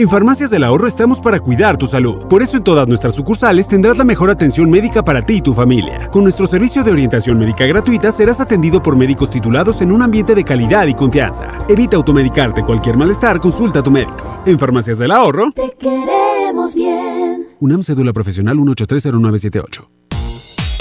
[0.00, 2.26] En Farmacias del Ahorro estamos para cuidar tu salud.
[2.26, 5.52] Por eso en todas nuestras sucursales tendrás la mejor atención médica para ti y tu
[5.52, 6.08] familia.
[6.10, 10.34] Con nuestro servicio de orientación médica gratuita serás atendido por médicos titulados en un ambiente
[10.34, 11.48] de calidad y confianza.
[11.68, 14.40] Evita automedicarte cualquier malestar, consulta a tu médico.
[14.46, 17.48] En Farmacias del Ahorro, Te queremos bien.
[17.58, 20.09] UNAM Cédula Profesional 1830978.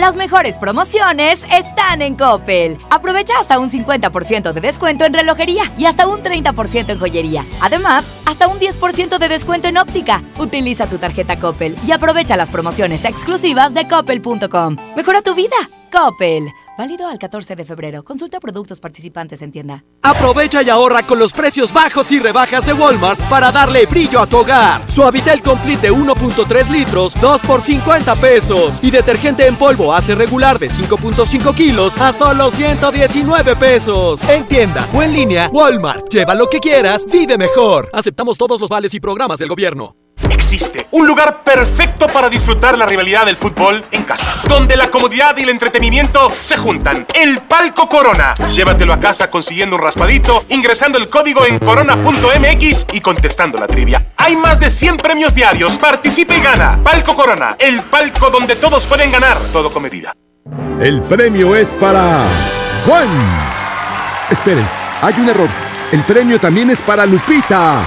[0.00, 2.78] Las mejores promociones están en Coppel.
[2.88, 7.44] Aprovecha hasta un 50% de descuento en relojería y hasta un 30% en joyería.
[7.60, 10.22] Además, hasta un 10% de descuento en óptica.
[10.38, 14.76] Utiliza tu tarjeta Coppel y aprovecha las promociones exclusivas de coppel.com.
[14.96, 15.56] Mejora tu vida.
[15.92, 16.50] Coppel.
[16.80, 18.02] Válido al 14 de febrero.
[18.02, 19.84] Consulta productos participantes en tienda.
[20.00, 24.26] Aprovecha y ahorra con los precios bajos y rebajas de Walmart para darle brillo a
[24.26, 24.80] tu hogar.
[24.90, 28.80] Suavitel Complete de 1.3 litros, 2 por 50 pesos.
[28.82, 34.24] Y detergente en polvo hace regular de 5.5 kilos a solo 119 pesos.
[34.24, 36.08] En tienda o en línea, Walmart.
[36.08, 37.90] Lleva lo que quieras, vive mejor.
[37.92, 39.96] Aceptamos todos los vales y programas del gobierno.
[40.30, 45.36] Existe un lugar perfecto para disfrutar la rivalidad del fútbol en casa, donde la comodidad
[45.36, 47.06] y el entretenimiento se juntan.
[47.14, 48.34] El Palco Corona.
[48.54, 54.06] Llévatelo a casa consiguiendo un raspadito, ingresando el código en corona.mx y contestando la trivia.
[54.16, 55.78] Hay más de 100 premios diarios.
[55.78, 56.78] Participa y gana.
[56.82, 60.14] Palco Corona, el palco donde todos pueden ganar, todo con medida.
[60.80, 62.24] El premio es para
[62.86, 63.08] Juan.
[64.30, 64.66] Esperen,
[65.02, 65.48] hay un error.
[65.92, 67.82] El premio también es para Lupita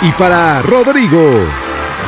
[0.00, 1.63] y para Rodrigo.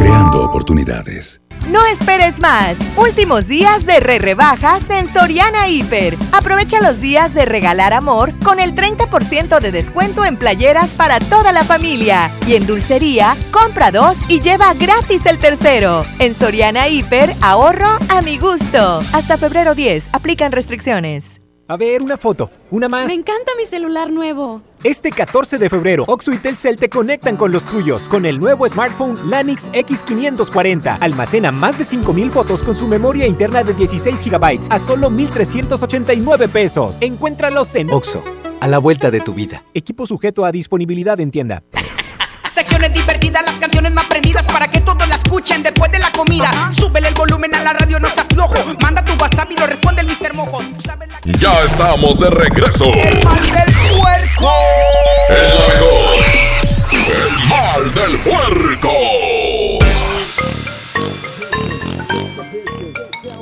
[0.00, 1.42] creando oportunidades.
[1.68, 2.78] No esperes más.
[2.96, 6.16] Últimos días de re rebajas en Soriana Hiper.
[6.32, 11.52] Aprovecha los días de regalar amor con el 30% de descuento en playeras para toda
[11.52, 12.32] la familia.
[12.46, 16.06] Y en dulcería, compra dos y lleva gratis el tercero.
[16.18, 19.02] En Soriana Hiper, ahorro a mi gusto.
[19.12, 21.42] Hasta febrero 10, aplican restricciones.
[21.70, 23.06] A ver, una foto, una más.
[23.06, 24.60] Me encanta mi celular nuevo.
[24.82, 28.68] Este 14 de febrero, Oxo y Telcel te conectan con los tuyos con el nuevo
[28.68, 30.98] smartphone Lanix X540.
[31.00, 36.48] Almacena más de 5000 fotos con su memoria interna de 16 GB a solo 1389
[36.48, 36.98] pesos.
[37.00, 38.24] Encuéntralos en Oxo,
[38.58, 39.62] a la vuelta de tu vida.
[39.72, 41.62] Equipo sujeto a disponibilidad en tienda.
[42.52, 46.50] Secciones divertidas, las canciones más prendidas para que todos la escuchen después de la comida.
[46.72, 48.54] Súbele el volumen a la radio, no seas flojo.
[48.82, 50.34] Manda tu WhatsApp y lo responde el Mr.
[50.34, 50.60] Mojo.
[51.24, 52.86] Ya estamos de regreso.
[52.86, 54.52] El mal del puerco.
[55.28, 56.24] El la mejor.
[56.92, 59.49] El mal del puerco.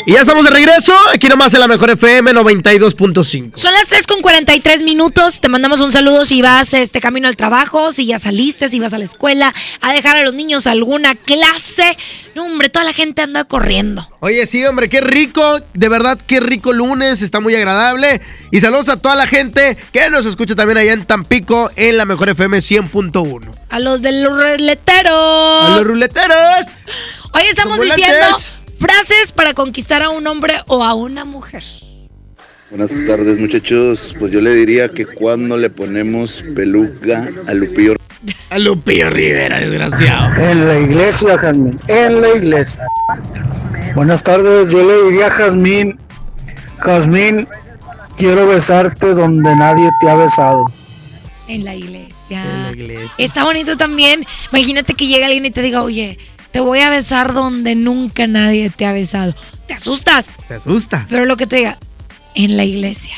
[0.09, 3.51] Y ya estamos de regreso, aquí nomás en la mejor FM 92.5.
[3.53, 5.43] Son las 3 con 43 minutos.
[5.43, 8.95] Te mandamos un saludo si vas este camino al trabajo, si ya saliste, si vas
[8.95, 9.53] a la escuela,
[9.83, 11.99] a dejar a los niños alguna clase.
[12.35, 14.09] No, hombre, toda la gente anda corriendo.
[14.21, 18.23] Oye, sí, hombre, qué rico, de verdad, qué rico lunes, está muy agradable.
[18.51, 22.07] Y saludos a toda la gente que nos escucha también allá en Tampico, en la
[22.07, 23.51] mejor FM 100.1.
[23.69, 25.69] A los de los ruleteros.
[25.69, 26.65] A los ruleteros.
[27.35, 28.58] Hoy estamos diciendo volantes.
[28.79, 31.63] Frases para conquistar a un hombre o a una mujer.
[32.71, 37.97] Buenas tardes muchachos, pues yo le diría que cuando le ponemos peluca a Lupillo
[38.51, 40.37] A Lupillo Rivera, desgraciado.
[40.37, 41.81] En la iglesia, Jazmín.
[41.89, 42.87] En la iglesia.
[43.95, 45.99] Buenas tardes, yo le diría a Jazmín,
[46.81, 47.49] Jazmín,
[48.19, 50.67] quiero besarte donde nadie te ha besado.
[51.47, 52.75] En la iglesia.
[53.17, 54.27] Está bonito también.
[54.53, 56.19] Imagínate que llega alguien y te diga, oye,
[56.59, 59.33] te voy a besar donde nunca nadie te ha besado.
[59.69, 60.37] Te asustas.
[60.49, 61.07] Te asusta.
[61.09, 61.79] Pero lo que te diga,
[62.35, 63.15] en la iglesia.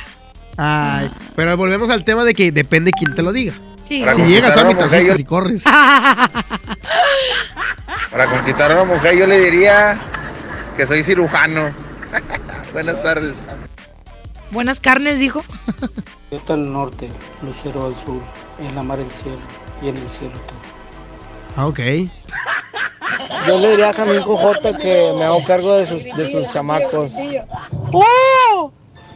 [0.59, 3.55] Ay, pero volvemos al tema de que depende quién te lo diga.
[3.89, 4.01] Sí.
[4.01, 5.65] Para Si llegas a mi a mujer, y corres.
[8.11, 9.99] Para conquistar a una mujer yo le diría
[10.77, 11.75] que soy cirujano.
[12.75, 13.33] Buenas tardes.
[14.51, 15.43] Buenas carnes, dijo.
[16.31, 17.09] Yo está al norte,
[17.41, 18.21] lucero al sur,
[18.59, 19.39] en la mar el cielo
[19.81, 20.70] y en el cielo tú.
[21.57, 21.81] Ah, ok.
[23.47, 27.15] Yo le diría a Jamín Cojota que me hago cargo de sus, de sus chamacos.
[27.93, 28.73] ¡Oh!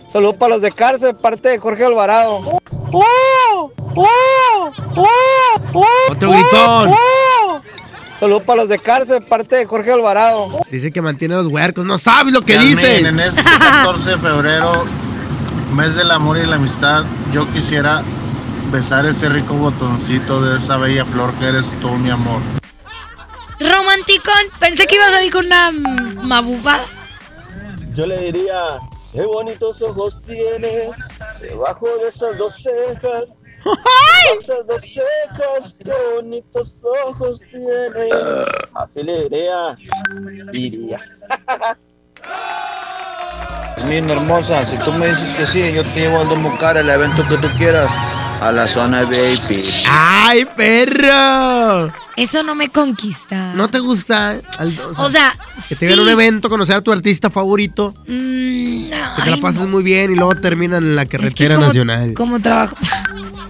[0.09, 2.41] Saludos para los de cárcel, parte de Jorge Alvarado.
[2.93, 3.73] ¡Oh!
[3.97, 4.71] ¡Oh!
[4.97, 5.87] ¡Oh!
[6.11, 6.95] Otro gritón.
[8.19, 10.49] Saludos para los de cárcel, parte de Jorge Alvarado.
[10.71, 11.85] Dice que mantiene los huercos.
[11.85, 12.99] No sabes lo que dice.
[13.01, 14.85] En este 14 de febrero,
[15.75, 18.03] mes del amor y la amistad, yo quisiera
[18.71, 22.41] besar ese rico botoncito de esa bella flor que eres tú, mi amor.
[23.61, 24.35] Romanticón.
[24.59, 26.85] Pensé que ibas a ir con una mabufada.
[27.95, 28.81] Yo le diría,
[29.13, 30.97] qué bonitos ojos tienes,
[31.41, 33.37] debajo de esas dos cejas.
[33.65, 38.13] De esas dos cejas, qué bonitos ojos tienes.
[38.75, 39.77] Así le diría,
[40.53, 41.01] diría.
[43.87, 46.91] Mi hermosa, si tú me dices que sí, yo te llevo al Domo Cara, el
[46.91, 47.91] evento que tú quieras,
[48.41, 49.65] a la zona VIP.
[49.89, 51.93] ¡Ay, perro!
[52.17, 53.53] Eso no me conquista.
[53.55, 54.37] ¿No te gusta?
[54.59, 55.35] Al- O sea,
[55.69, 56.05] que te vean sí.
[56.05, 60.17] un evento, conocer a tu artista favorito, Mm, que te la pases muy bien y
[60.17, 62.15] luego terminan en la carretera como- nacional.
[62.15, 62.77] Como trabajo,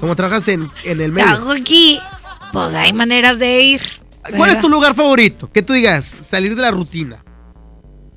[0.01, 1.28] Como trabajas en, en el medio.
[1.28, 1.99] trabajo aquí,
[2.53, 3.80] pues hay maneras de ir.
[4.37, 5.51] ¿Cuál es tu lugar favorito?
[5.53, 7.22] Que tú digas, salir de la rutina.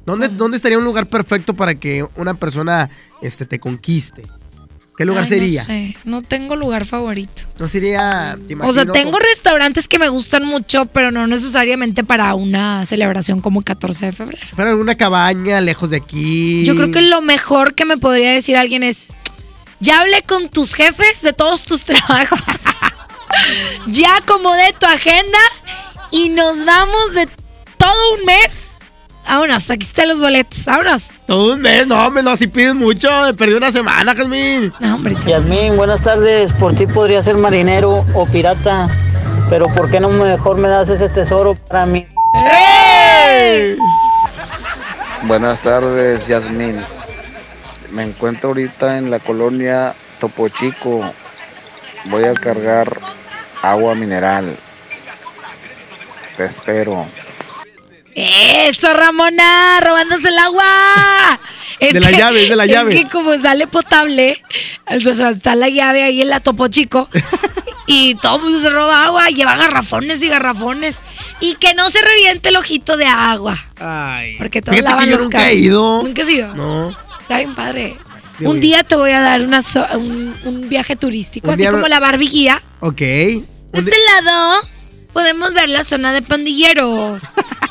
[0.05, 2.89] ¿Dónde, ¿Dónde estaría un lugar perfecto para que una persona
[3.21, 4.21] este, te conquiste?
[4.97, 5.61] ¿Qué lugar Ay, sería?
[5.61, 7.43] No sé, no tengo lugar favorito.
[7.59, 8.35] No sería.
[8.63, 13.39] O sea, tengo como- restaurantes que me gustan mucho, pero no necesariamente para una celebración
[13.39, 14.47] como 14 de febrero.
[14.55, 16.63] para alguna cabaña lejos de aquí.
[16.65, 19.01] Yo creo que lo mejor que me podría decir alguien es,
[19.79, 22.39] ya hablé con tus jefes de todos tus trabajos,
[23.85, 25.37] ya acomodé tu agenda
[26.09, 27.27] y nos vamos de
[27.77, 28.61] todo un mes.
[29.27, 31.03] Vámonos, aquí están los boletos, vámonos.
[31.27, 34.71] Todo un mes, no, hombre, no, si pides mucho, me perdí una semana, Jasmine.
[34.79, 36.53] No, hombre, Yasmín, buenas tardes.
[36.53, 38.87] Por ti podría ser marinero o pirata,
[39.49, 42.07] pero ¿por qué no mejor me das ese tesoro para mí?
[45.23, 46.79] Buenas tardes, Yasmín.
[47.91, 51.03] Me encuentro ahorita en la colonia Topo Chico.
[52.05, 52.97] Voy a cargar
[53.61, 54.55] agua mineral.
[56.37, 57.05] Te espero.
[58.19, 60.65] Eso, Ramona, robándose el agua.
[61.79, 62.91] Es De la llave, es de la llave.
[63.03, 64.43] que como sale potable,
[64.87, 67.07] o sea, está la llave ahí en la Topo Chico.
[67.89, 70.97] Y todo el mundo se roba agua, lleva garrafones y garrafones.
[71.39, 73.57] Y que no se reviente el ojito de agua.
[73.79, 74.35] Ay.
[74.37, 76.03] Porque todos Fíjate que lavan yo los nunca he ido.
[76.03, 76.53] Nunca has ido.
[76.53, 76.89] No.
[77.21, 77.95] Está bien padre.
[78.41, 81.87] Un día te voy a dar una so- un, un viaje turístico, Un así como
[81.87, 82.61] la Barbie guía.
[82.81, 82.97] Ok.
[82.99, 83.43] De
[83.73, 84.67] este lado
[85.13, 87.23] podemos ver la zona de pandilleros.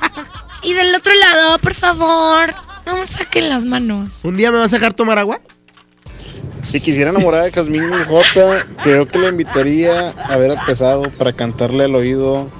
[0.67, 2.53] y del otro lado, por favor,
[2.85, 4.25] no me saquen las manos.
[4.25, 5.41] ¿Un día me vas a dejar tomar agua?
[6.63, 11.33] Si quisiera enamorar a Jazmín J, creo que le invitaría a ver a Pesado para
[11.33, 12.51] cantarle al oído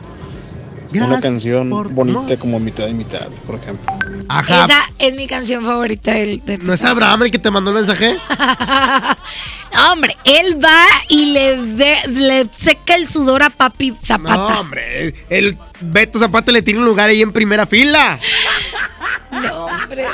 [1.05, 3.93] una canción por bonita como mitad y mitad, por ejemplo.
[4.29, 4.65] Ajá.
[4.65, 7.77] Esa es mi canción favorita del, de ¿No es Abraham el que te mandó el
[7.77, 8.17] mensaje?
[9.75, 14.35] No, hombre, él va y le, de- le seca el sudor a Papi Zapata.
[14.55, 15.13] No, hombre.
[15.29, 18.19] El Beto Zapata le tiene un lugar ahí en primera fila.
[19.33, 20.07] No, hombre.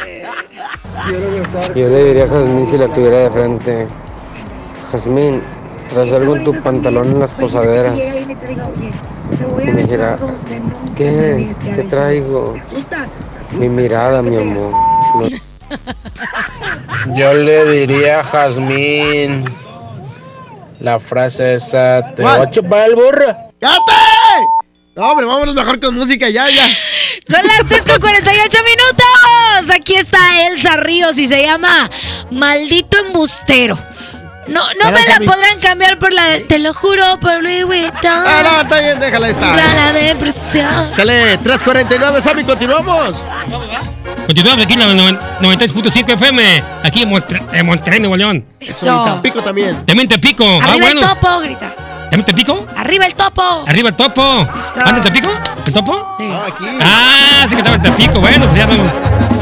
[1.76, 3.86] Yo le diría a Jazmín si la tuviera de frente.
[4.90, 5.42] Jazmín,
[5.90, 7.94] traes algo en tu pantalón en las posaderas.
[9.62, 10.18] Y me dijera,
[10.96, 11.54] ¿qué?
[11.74, 12.54] ¿Qué traigo?
[13.52, 14.72] Mi mirada, mi amor.
[17.14, 19.44] Yo le diría a Jazmín
[20.80, 23.36] la frase esa, te voy a chupar el burro.
[23.60, 23.92] ¡Cállate!
[24.94, 26.66] No, hombre, vámonos mejor con música ya, ya.
[27.26, 29.70] Son las 3 con 48 minutos.
[29.74, 31.88] Aquí está Elsa Ríos y se llama
[32.30, 33.78] Maldito Embustero.
[34.52, 37.92] No, no me la podrán cambiar por la de Te lo juro por Louis Vuitton.
[38.04, 39.56] Ah, no, está bien, déjala estar.
[39.56, 40.90] la depresión.
[40.94, 43.16] Sale 3.49, Sammy, continuamos.
[44.26, 48.44] Continuamos aquí en la noven- 93.5 FM, aquí en, Montre- en Monterrey, Nuevo León.
[48.60, 49.20] Eso.
[49.22, 49.84] Pico también.
[49.86, 50.44] También te pico.
[50.44, 51.00] ah, Arriba bueno.
[51.00, 51.74] el topo, grita.
[52.10, 52.66] ¿También te pico?
[52.76, 53.64] Arriba el topo.
[53.66, 54.46] Arriba el topo.
[54.84, 55.30] ¿Anda te pico?
[55.66, 56.16] ¿El topo?
[56.46, 56.64] aquí.
[56.80, 58.20] Ah, sí que estaba en Tepico.
[58.20, 59.41] Bueno, pues ya no.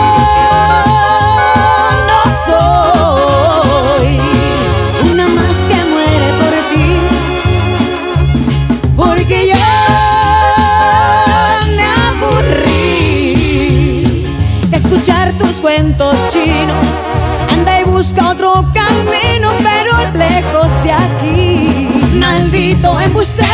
[22.51, 23.47] Maldito embustero,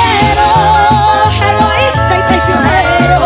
[1.30, 3.22] egoísta y traicionero.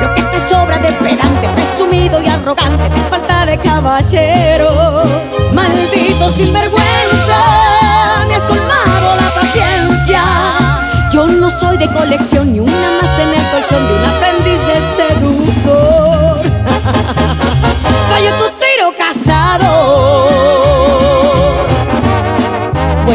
[0.00, 5.02] Lo que te sobra de pedante, presumido y arrogante, te falta de caballero.
[5.52, 7.40] Maldito sinvergüenza,
[8.28, 10.22] me has colmado la paciencia.
[11.12, 14.80] Yo no soy de colección ni una más en el colchón de un aprendiz de
[14.96, 16.40] seductor.
[18.10, 21.07] Rayo tu tiro casado.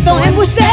[0.00, 0.66] Maldito embustero,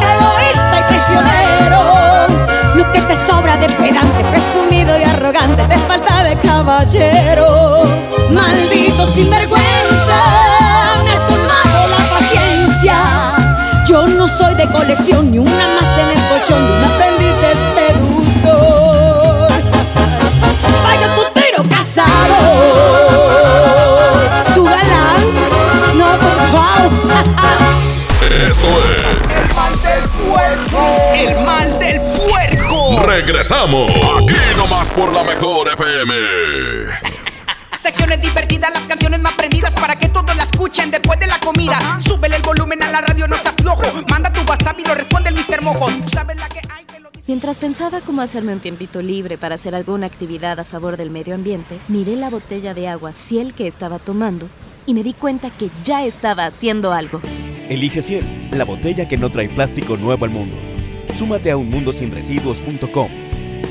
[0.00, 2.26] egoísta y prisionero.
[2.74, 7.84] Lo que te sobra de pedante, presumido y arrogante, te falta de caballero.
[8.30, 10.18] Maldito sinvergüenza,
[11.04, 12.98] me has colmado la paciencia.
[13.86, 17.54] Yo no soy de colección ni una más en el colchón de un aprendiz de
[18.34, 19.48] seductor.
[20.82, 22.36] Vaya tu tiro casado,
[24.56, 24.66] tu
[28.26, 31.14] Esto es El mal del puerco.
[31.14, 33.02] El mal del puerco.
[33.06, 33.88] Regresamos.
[33.90, 36.12] Aquí nomás por la mejor FM.
[37.78, 41.78] Secciones divertidas, las canciones más prendidas para que todos la escuchen después de la comida.
[42.00, 43.82] Súbele el volumen a la radio, no seas flojo.
[44.10, 45.62] Manda tu WhatsApp y lo responde el Mr.
[45.62, 45.86] Mojo.
[45.86, 46.84] Tú sabes la que hay.
[47.28, 51.36] Mientras pensaba cómo hacerme un tiempito libre para hacer alguna actividad a favor del medio
[51.36, 54.48] ambiente, miré la botella de agua Ciel que estaba tomando
[54.84, 57.20] y me di cuenta que ya estaba haciendo algo.
[57.68, 60.56] Elige Ciel, la botella que no trae plástico nuevo al mundo.
[61.12, 63.10] Súmate a unmundosinresiduos.com.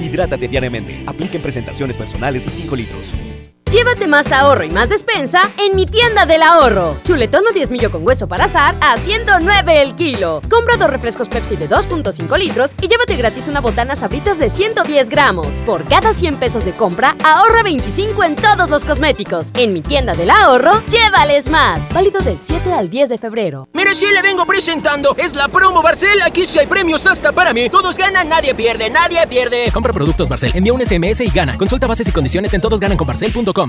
[0.04, 1.02] Hidrátate diariamente.
[1.06, 3.35] Apliquen presentaciones personales y 5 litros.
[3.76, 6.96] Llévate más ahorro y más despensa en mi tienda del ahorro.
[7.04, 10.42] Chuletón o 10 millo con hueso para azar a 109 el kilo.
[10.50, 15.10] Compra dos refrescos Pepsi de 2.5 litros y llévate gratis una botana sabritas de 110
[15.10, 15.48] gramos.
[15.66, 19.48] Por cada 100 pesos de compra, ahorra 25 en todos los cosméticos.
[19.56, 21.82] En mi tienda del ahorro, llévales más.
[21.94, 23.68] Válido del 7 al 10 de febrero.
[23.74, 25.18] Mire, sí le vengo presentando.
[25.18, 26.22] Es la promo Barcel.
[26.22, 27.70] Aquí sí hay premios hasta para mí.
[27.70, 29.70] Todos ganan, nadie pierde, nadie pierde.
[29.74, 31.58] Compra productos Barcel, envía un SMS y gana.
[31.58, 33.65] Consulta bases y condiciones en todosgananconbarcel.com.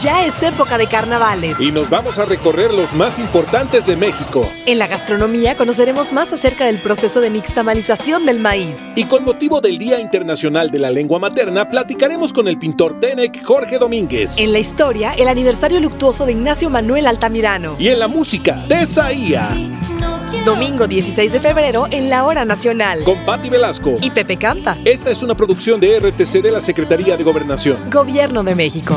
[0.00, 1.60] Ya es época de carnavales.
[1.60, 4.46] Y nos vamos a recorrer los más importantes de México.
[4.64, 8.86] En la gastronomía conoceremos más acerca del proceso de nixtamalización del maíz.
[8.94, 13.44] Y con motivo del Día Internacional de la Lengua Materna, platicaremos con el pintor Tenec
[13.44, 14.38] Jorge Domínguez.
[14.38, 17.76] En la historia, el aniversario luctuoso de Ignacio Manuel Altamirano.
[17.78, 19.50] Y en la música, Tesaía.
[20.46, 23.04] Domingo 16 de febrero en la Hora Nacional.
[23.04, 23.96] Con Patti Velasco.
[24.00, 24.78] Y Pepe Canta.
[24.86, 27.76] Esta es una producción de RTC de la Secretaría de Gobernación.
[27.90, 28.96] Gobierno de México.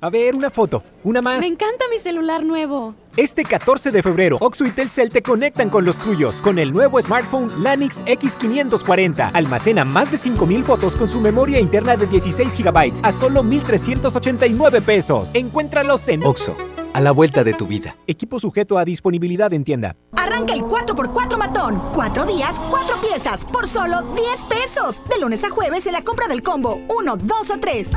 [0.00, 1.40] A ver, una foto, una más.
[1.40, 2.94] Me encanta mi celular nuevo.
[3.16, 7.02] Este 14 de febrero, Oxo y Telcel te conectan con los tuyos con el nuevo
[7.02, 9.32] smartphone Lanix X540.
[9.34, 14.82] Almacena más de 5000 fotos con su memoria interna de 16 GB a solo 1389
[14.82, 15.30] pesos.
[15.34, 16.56] Encuéntralos en Oxo,
[16.92, 17.96] a la vuelta de tu vida.
[18.06, 19.96] Equipo sujeto a disponibilidad en tienda.
[20.16, 21.82] Arranca el 4x4 matón.
[21.92, 25.02] Cuatro días, cuatro piezas, por solo 10 pesos.
[25.08, 27.90] De lunes a jueves en la compra del combo 1, 2 o 3.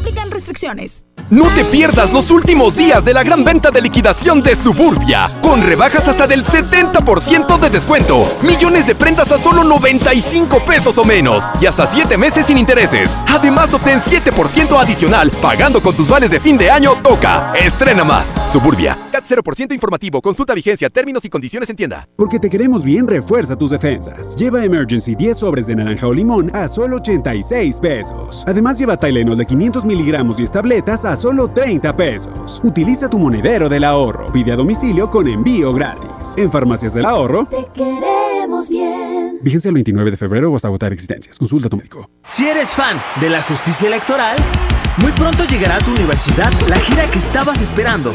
[0.00, 1.04] Aplican restricciones.
[1.28, 5.62] No te pierdas los últimos días de la gran venta de liquidación de Suburbia, con
[5.62, 11.44] rebajas hasta del 70% de descuento, millones de prendas a solo 95 pesos o menos
[11.60, 13.16] y hasta 7 meses sin intereses.
[13.28, 17.52] Además, obtén 7% adicional pagando con tus vales de fin de año Toca.
[17.54, 18.34] Estrena más.
[18.50, 18.98] Suburbia.
[19.12, 20.20] CAT 0% informativo.
[20.22, 22.08] Consulta vigencia, términos y condiciones en tienda.
[22.16, 24.34] Porque te queremos bien, refuerza tus defensas.
[24.34, 28.44] Lleva Emergency 10 sobres de naranja o limón a solo 86 pesos.
[28.48, 32.60] Además, lleva Tylenol de 500 miligramos y tabletas a solo 30 pesos.
[32.62, 34.30] Utiliza tu monedero del ahorro.
[34.32, 36.34] Pide a domicilio con envío gratis.
[36.36, 37.46] En Farmacias del Ahorro.
[37.46, 39.38] Te queremos bien.
[39.42, 41.38] Vigencia el 29 de febrero o hasta agotar existencias.
[41.38, 42.08] Consulta a tu médico.
[42.22, 44.36] Si eres fan de la justicia electoral,
[44.98, 48.14] muy pronto llegará a tu universidad la gira que estabas esperando.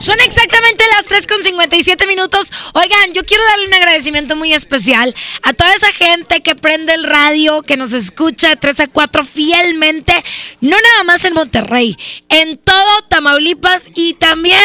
[0.00, 2.50] Son exactamente las 3 con 57 minutos.
[2.72, 7.04] Oigan, yo quiero darle un agradecimiento muy especial a toda esa gente que prende el
[7.04, 10.14] radio, que nos escucha de 3 a 4 fielmente,
[10.62, 11.98] no nada más en Monterrey,
[12.30, 14.58] en todo Tamaulipas y también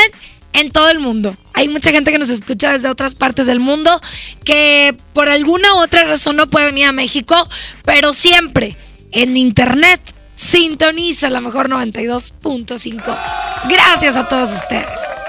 [0.54, 1.36] en todo el mundo.
[1.52, 4.00] Hay mucha gente que nos escucha desde otras partes del mundo
[4.46, 7.50] que por alguna u otra razón no puede venir a México,
[7.84, 8.78] pero siempre
[9.12, 10.00] en internet
[10.34, 13.20] sintoniza la mejor 92.5.
[13.68, 15.25] Gracias a todos ustedes.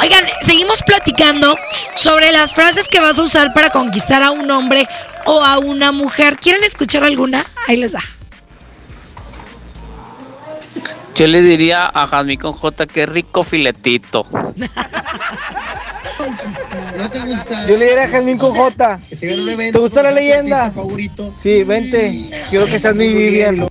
[0.00, 1.56] Oigan, seguimos platicando
[1.94, 4.88] sobre las frases que vas a usar para conquistar a un hombre
[5.24, 6.36] o a una mujer.
[6.36, 7.46] ¿Quieren escuchar alguna?
[7.66, 8.02] Ahí les va.
[11.14, 14.26] Yo le diría a Jazmín con J, qué rico filetito.
[17.68, 18.98] Yo le diría a Jazmín con J.
[19.20, 20.72] ¿Te gusta la leyenda?
[21.32, 22.28] Sí, vente.
[22.50, 23.68] Quiero que seas mi Vivian.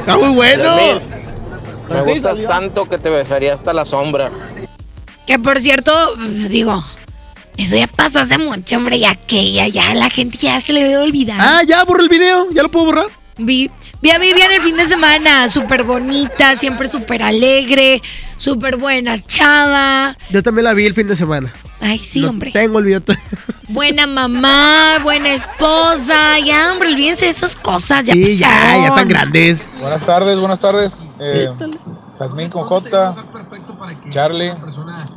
[0.00, 1.02] Está muy bueno.
[1.88, 4.30] Me gustas tanto que te besaría hasta la sombra.
[5.26, 6.16] Que por cierto,
[6.48, 6.84] digo,
[7.56, 10.82] eso ya pasó hace mucho, hombre, ya que ya, ya la gente ya se le
[10.82, 11.38] debe olvidar.
[11.40, 13.06] Ah, ya borró el video, ya lo puedo borrar.
[13.36, 13.70] Vi,
[14.00, 18.00] vi a Vivian el fin de semana, súper bonita, siempre súper alegre,
[18.36, 20.16] súper buena chava.
[20.30, 21.52] Yo también la vi el fin de semana.
[21.86, 22.50] Ay, sí, Lo hombre.
[22.50, 23.02] Tengo el video.
[23.02, 23.18] t-
[23.68, 26.38] Buena mamá, buena esposa.
[26.44, 28.04] Ya, hombre, olvídense de esas cosas.
[28.04, 28.82] Ya Sí, ya, pasaron.
[28.82, 29.70] ya están grandes.
[29.80, 30.96] Buenas tardes, buenas tardes.
[31.20, 31.50] Eh,
[32.18, 33.14] Jazmín con J,
[34.10, 34.52] Charlie.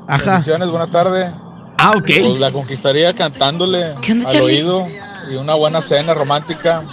[0.07, 0.32] Ajá.
[0.32, 1.32] Bendiciones, buenas tardes.
[1.78, 2.05] Ah, ok.
[2.05, 4.55] Pues la conquistaría cantándole ¿Qué onda, al Charlie?
[4.61, 4.88] oído
[5.32, 6.84] y una buena cena romántica.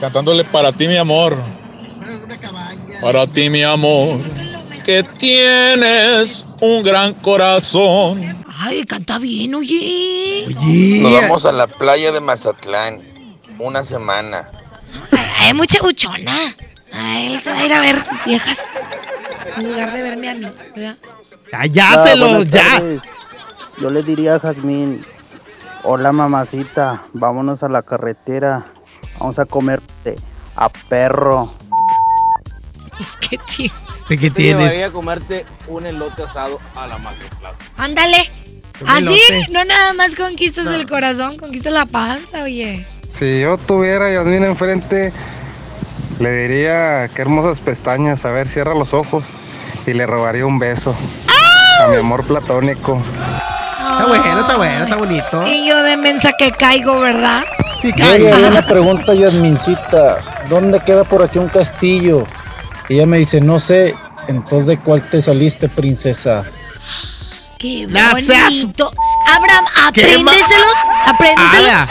[0.00, 1.36] Cantándole para ti, mi amor.
[3.00, 4.18] Para ti, mi amor.
[4.86, 8.44] Que tienes un gran corazón.
[8.60, 10.46] Ay, canta bien, oye.
[11.02, 13.02] Nos vamos a la playa de Mazatlán.
[13.58, 14.48] Una semana.
[15.40, 16.36] Hay mucha buchona.
[16.92, 18.58] Ay, él se va a ir a ver viejas.
[19.56, 20.96] En lugar de verme a mí, ¿verdad?
[21.50, 22.62] Cálláselo, buenas ya.
[22.62, 23.02] tardes.
[23.80, 25.04] Yo le diría a Jazmín,
[25.82, 28.66] hola mamacita, vámonos a la carretera,
[29.18, 30.14] vamos a comer de-
[30.54, 31.52] a perro.
[33.00, 33.38] Es que
[34.08, 34.84] ¿Este qué tienes?
[34.84, 37.64] a comerte un elote asado a la Macroplaza.
[37.76, 38.30] Ándale.
[38.86, 39.18] Así,
[39.50, 42.86] no nada más conquistas el corazón, conquistas la panza, oye.
[43.10, 45.12] Si yo tuviera a Yasmín enfrente,
[46.20, 49.26] le diría qué hermosas pestañas, a ver, cierra los ojos
[49.88, 50.94] y le robaría un beso
[51.82, 53.02] a mi amor platónico.
[53.80, 55.46] Está bueno, está bueno, está bonito.
[55.48, 57.42] Y yo de mensa que caigo, ¿verdad?
[57.80, 62.24] Sí, Yo le haría una pregunta a Yasmincita, ¿dónde queda por aquí un castillo?
[62.88, 63.94] Y ella me dice, no sé,
[64.28, 66.44] entonces ¿de cuál te saliste, princesa?
[67.58, 68.92] Qué bonito.
[69.28, 70.74] Abraham, ¿Qué apréndeselos,
[71.06, 71.88] apréndeselos.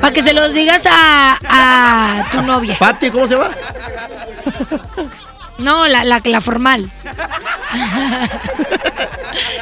[0.00, 2.76] Para que se los digas a, a tu novia.
[2.78, 3.50] Pati, ¿cómo se llama?
[5.58, 6.88] No, la, la, la formal.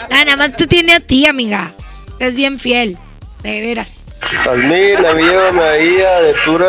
[0.09, 1.73] Ah, nada más te tiene a ti, amiga.
[2.21, 2.97] Es bien fiel.
[3.43, 4.05] De veras.
[4.45, 6.65] Jazmín, a mí llévame ahí a de tour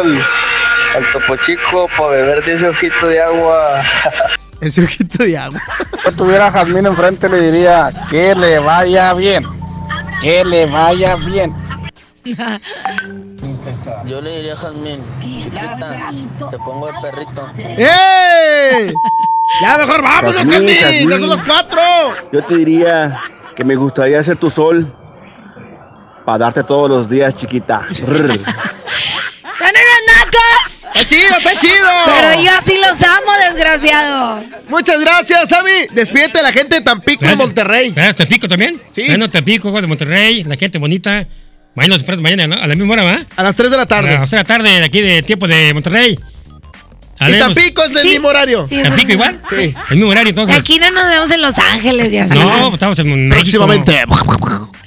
[0.97, 3.81] al, Topo Chico para beber de ese ojito de agua.
[4.61, 5.59] Ese ojito de agua.
[6.03, 9.45] Si tuviera a Jazmín enfrente, le diría, que le vaya bien,
[10.19, 11.53] que le vaya bien.
[14.05, 16.09] Yo le diría a Jazmín, chiquita,
[16.49, 17.47] te pongo el perrito.
[17.55, 18.91] ¡Eh!
[19.61, 21.09] Ya mejor vámonos, Jazmín, Jazmín.
[21.09, 21.81] Ya son las cuatro.
[22.31, 23.19] Yo te diría
[23.55, 24.91] que me gustaría ser tu sol
[26.25, 27.85] para darte todos los días, chiquita.
[28.05, 28.39] Rrr.
[29.57, 30.86] ¡Son unos nacos!
[30.99, 31.87] ¡Está chido, está chido!
[32.05, 34.43] Pero yo así los amo, desgraciado.
[34.69, 35.87] Muchas gracias, Sammy.
[35.93, 37.35] Despídete de la gente de Tampico y.
[37.35, 37.91] Monterrey.
[37.91, 38.15] ¿Verdad?
[38.15, 38.81] ¿Tepico también?
[38.93, 39.05] Sí.
[39.07, 41.27] Bueno, Tepico, de Monterrey, la gente bonita.
[41.75, 42.55] Mañana mañana, ¿no?
[42.55, 43.25] A la misma hora, ¿va?
[43.35, 44.15] A las 3 de la tarde.
[44.15, 46.17] A las 3 de la tarde, de aquí de tiempo de Monterrey.
[47.19, 48.09] Y Tampico es del Sí.
[48.09, 48.67] mismo horario.
[48.67, 49.41] Sí, es ¿Tampico el- igual?
[49.49, 49.73] Sí.
[49.89, 50.55] El mismo horario, entonces.
[50.57, 52.33] Aquí no nos vemos en Los Ángeles y así.
[52.37, 53.41] No, estamos en México.
[53.65, 54.03] Próximamente.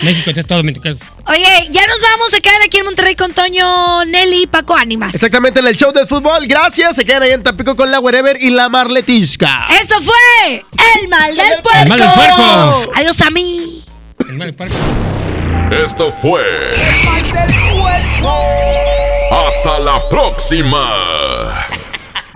[0.02, 0.96] México, este Estado Dominicano.
[1.26, 5.14] Oye, ya nos vamos a quedar aquí en Monterrey con Toño, Nelly y Paco Ánimas.
[5.14, 6.46] Exactamente en el show del fútbol.
[6.46, 6.96] Gracias.
[6.96, 9.66] Se quedan ahí en Tampico con la Wherever y la Marletisca.
[9.78, 10.64] Esto fue
[11.02, 11.82] El Mal del Puerco.
[11.82, 12.92] El Mal del Puerco.
[12.94, 13.84] Adiós a mí.
[14.28, 14.74] El mal parque.
[15.84, 16.42] Esto fue.
[19.30, 21.66] Hasta la próxima.